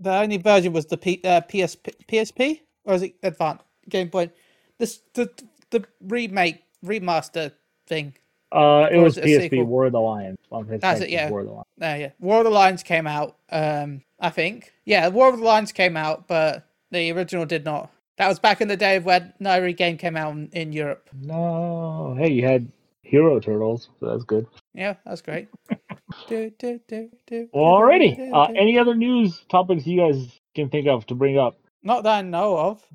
[0.03, 4.29] only version was the P, uh, PSP, PSP, or is it Advanced Game Boy?
[4.77, 5.29] This the
[5.73, 7.51] the remake remaster
[7.87, 8.13] thing.
[8.51, 9.65] Uh, it Or was it a PSP?
[9.65, 10.37] War of the Lion.
[10.49, 11.29] Final That's it, yeah.
[11.29, 11.65] War of the Lion.
[11.81, 13.37] Uh, yeah, War of the Lions came out.
[13.51, 14.71] Um, I think.
[14.85, 17.91] Yeah, War of the Lions came out, but the original did not.
[18.17, 20.71] That was back in the day of when no every game came out in, in
[20.71, 21.09] Europe.
[21.19, 22.71] No, hey, you had
[23.01, 24.45] Hero Turtles, so that's good.
[24.75, 25.47] Yeah, that's great.
[26.29, 28.15] do, do, do, do, alrighty.
[28.15, 28.53] do, Uh, do.
[28.55, 31.57] any other news topics you guys can think of to bring up?
[31.81, 32.85] Not that I know of.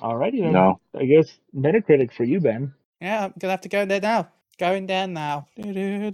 [0.00, 0.52] Alrighty then.
[0.52, 0.80] No.
[0.98, 2.74] I guess Metacritic for you, Ben.
[3.00, 4.28] Yeah, I'm gonna have to go there now.
[4.58, 5.46] Going there now.
[5.56, 6.10] No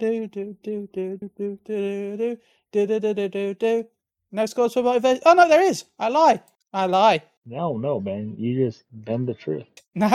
[4.47, 5.23] scores for motivation.
[5.27, 5.85] Oh no, there is.
[5.99, 6.43] I lie.
[6.73, 7.23] I lie.
[7.47, 8.35] No, no, Ben.
[8.39, 9.65] You just bend the truth.
[9.95, 10.09] No.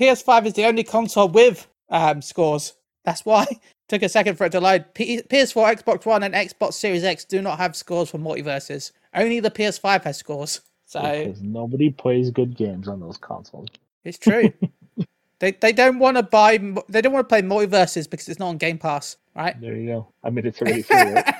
[0.00, 2.74] PS5 is the only console with um, scores.
[3.04, 3.46] That's why.
[3.88, 4.94] Took a second for it to load.
[4.94, 8.92] P- PS4, Xbox One, and Xbox Series X do not have scores for MultiVersus.
[9.14, 10.60] Only the PS5 has scores.
[10.90, 13.68] So Because nobody plays good games on those consoles.
[14.02, 14.52] it's true.
[15.38, 16.58] they they don't want to buy.
[16.88, 19.58] They don't want to play MultiVersus because it's not on Game Pass, right?
[19.60, 20.08] There you go.
[20.24, 21.34] I mean, it's already free, right?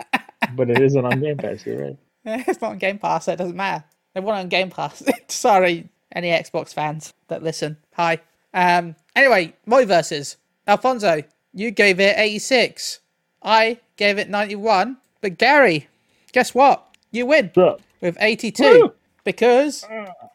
[0.56, 1.96] but it isn't on Game Pass, you're right.
[2.24, 3.84] it's not on Game Pass, so it doesn't matter.
[4.14, 5.02] They want it on Game Pass.
[5.28, 7.76] Sorry, any Xbox fans that listen.
[7.96, 8.18] Hi.
[8.54, 8.96] Um.
[9.14, 10.36] Anyway, MultiVersus.
[10.66, 11.22] Alfonso,
[11.52, 13.00] you gave it 86.
[13.42, 14.96] I gave it 91.
[15.20, 15.86] But Gary,
[16.32, 16.96] guess what?
[17.12, 18.92] You win So, with 82 Woo!
[19.24, 19.84] because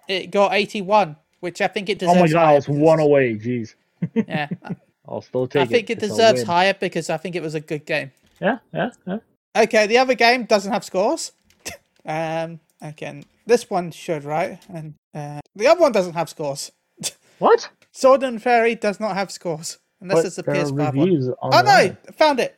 [0.08, 2.18] it got 81, which I think it deserves.
[2.18, 3.36] oh my god, higher it's one away.
[3.36, 3.76] Jeez.
[4.14, 4.50] Yeah,
[5.08, 5.64] I'll still take it.
[5.64, 8.12] I think it It's a deserves higher because I think it was a good game.
[8.40, 9.18] Yeah, yeah, yeah.
[9.56, 11.32] Okay, the other game doesn't have scores.
[12.06, 14.60] um, again, this one should, right?
[14.74, 16.72] And uh, the other one doesn't have scores.
[17.40, 17.68] What?
[17.92, 21.36] Sword and Fairy does not have scores unless But it's a there are PS5 one.
[21.42, 22.56] Oh no, found it.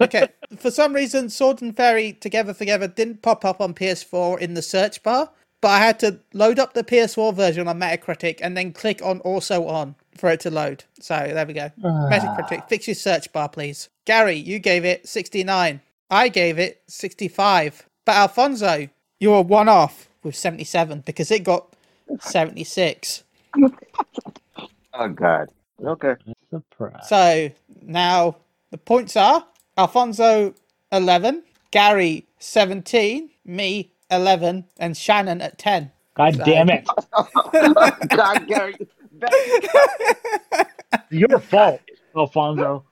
[0.00, 4.54] Okay, for some reason, Sword and Fairy Together Together didn't pop up on PS4 in
[4.54, 5.30] the search bar,
[5.60, 9.20] but I had to load up the PS4 version on Metacritic and then click on
[9.20, 10.84] also on for it to load.
[11.00, 11.70] So there we go.
[11.84, 12.08] Ah.
[12.10, 13.88] Metacritic, fix your search bar, please.
[14.04, 15.80] Gary, you gave it 69.
[16.10, 17.86] I gave it 65.
[18.04, 18.88] But Alfonso,
[19.20, 21.72] you were one off with 77 because it got
[22.20, 23.22] 76.
[24.98, 25.48] Oh God.
[25.84, 26.14] Okay.
[26.50, 27.08] Surprise.
[27.08, 27.50] So
[27.82, 28.36] now
[28.76, 29.42] the points are
[29.78, 30.52] Alfonso
[30.92, 35.90] 11, Gary 17, me 11, and Shannon at 10.
[36.14, 36.86] God damn it.
[38.10, 38.76] God, Gary,
[41.10, 41.80] Your fault,
[42.14, 42.84] Alfonso.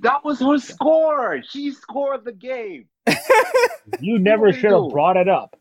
[0.00, 1.42] that was her score.
[1.42, 2.86] She scored the game.
[4.00, 5.56] You never What do you should have brought it up.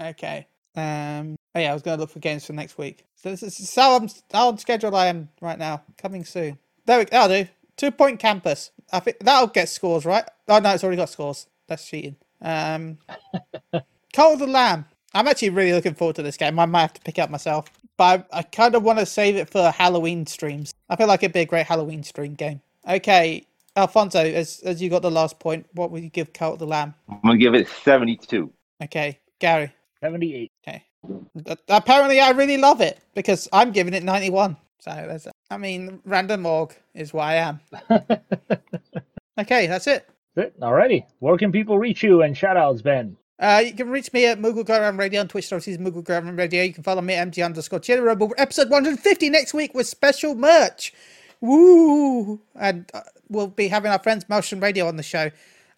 [0.00, 0.46] Okay.
[0.74, 1.36] Um.
[1.54, 3.04] Oh yeah, I was going to look for games for next week.
[3.14, 5.82] So this is how I'm how on schedule I am right now.
[5.98, 6.58] Coming soon.
[6.86, 7.10] There we go.
[7.10, 7.50] that'll do.
[7.76, 8.70] Two point campus.
[8.92, 10.24] I think that'll get scores right.
[10.48, 11.46] Oh no, it's already got scores.
[11.68, 12.16] That's cheating.
[12.40, 12.98] Um.
[14.12, 14.84] Cult the Lamb.
[15.14, 16.58] I'm actually really looking forward to this game.
[16.58, 17.66] I might have to pick it up myself,
[17.96, 20.74] but I, I kind of want to save it for Halloween streams.
[20.88, 22.60] I feel like it'd be a great Halloween stream game.
[22.88, 23.46] Okay,
[23.76, 26.66] Alfonso, as as you got the last point, what would you give Cult of the
[26.66, 26.94] Lamb?
[27.08, 28.50] I'm gonna give it 72.
[28.82, 29.72] Okay, Gary.
[30.02, 30.50] 78.
[30.66, 30.82] Okay.
[31.68, 34.56] Apparently, I really love it because I'm giving it 91.
[34.82, 35.28] So that's.
[35.50, 37.60] I mean, random org is what I am.
[39.38, 40.08] Okay, that's it.
[40.34, 40.60] That's it.
[40.60, 41.04] Alrighty.
[41.20, 43.16] Where can people reach you and shout outs, Ben?
[43.38, 45.50] Uh, you can reach me at Moogle Go Around Radio on Twitch.
[45.50, 46.62] It's Moogle Go Radio.
[46.62, 47.80] You can follow me at MG underscore.
[47.80, 50.92] But episode 150 next week with special merch.
[51.40, 52.40] Woo!
[52.54, 55.30] And uh, we'll be having our friends Motion Radio on the show.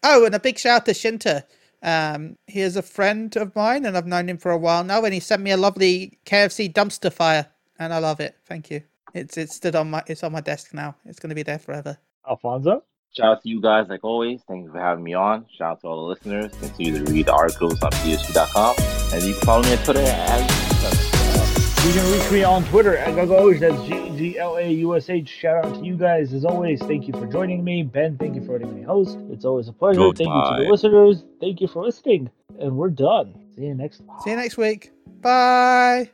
[0.03, 1.43] Oh, and a big shout out to Shinta.
[1.81, 5.03] Um, he is a friend of mine, and I've known him for a while now.
[5.03, 7.47] And he sent me a lovely KFC dumpster fire,
[7.79, 8.35] and I love it.
[8.45, 8.83] Thank you.
[9.15, 10.95] It's it's stood on my it's on my desk now.
[11.05, 11.97] It's going to be there forever.
[12.29, 12.83] Alfonso?
[13.17, 14.41] Shout out to you guys like always.
[14.45, 15.45] Thank you for having me on.
[15.57, 16.51] Shout out to all the listeners.
[16.59, 18.75] Continue to read the articles on PSP.com.
[19.13, 23.15] And you can follow me on Twitter at You can reach me on Twitter at
[23.15, 23.61] Gagaush.
[23.61, 25.29] That's G G L A U S H.
[25.29, 26.81] Shout out to you guys as always.
[26.81, 27.83] Thank you for joining me.
[27.83, 29.17] Ben, thank you for letting me host.
[29.31, 29.99] It's always a pleasure.
[29.99, 30.25] Goodbye.
[30.25, 31.23] Thank you to the listeners.
[31.39, 32.29] Thank you for listening.
[32.59, 33.33] And we're done.
[33.55, 34.01] See you next.
[34.25, 34.91] See you next week.
[35.21, 36.09] Bye.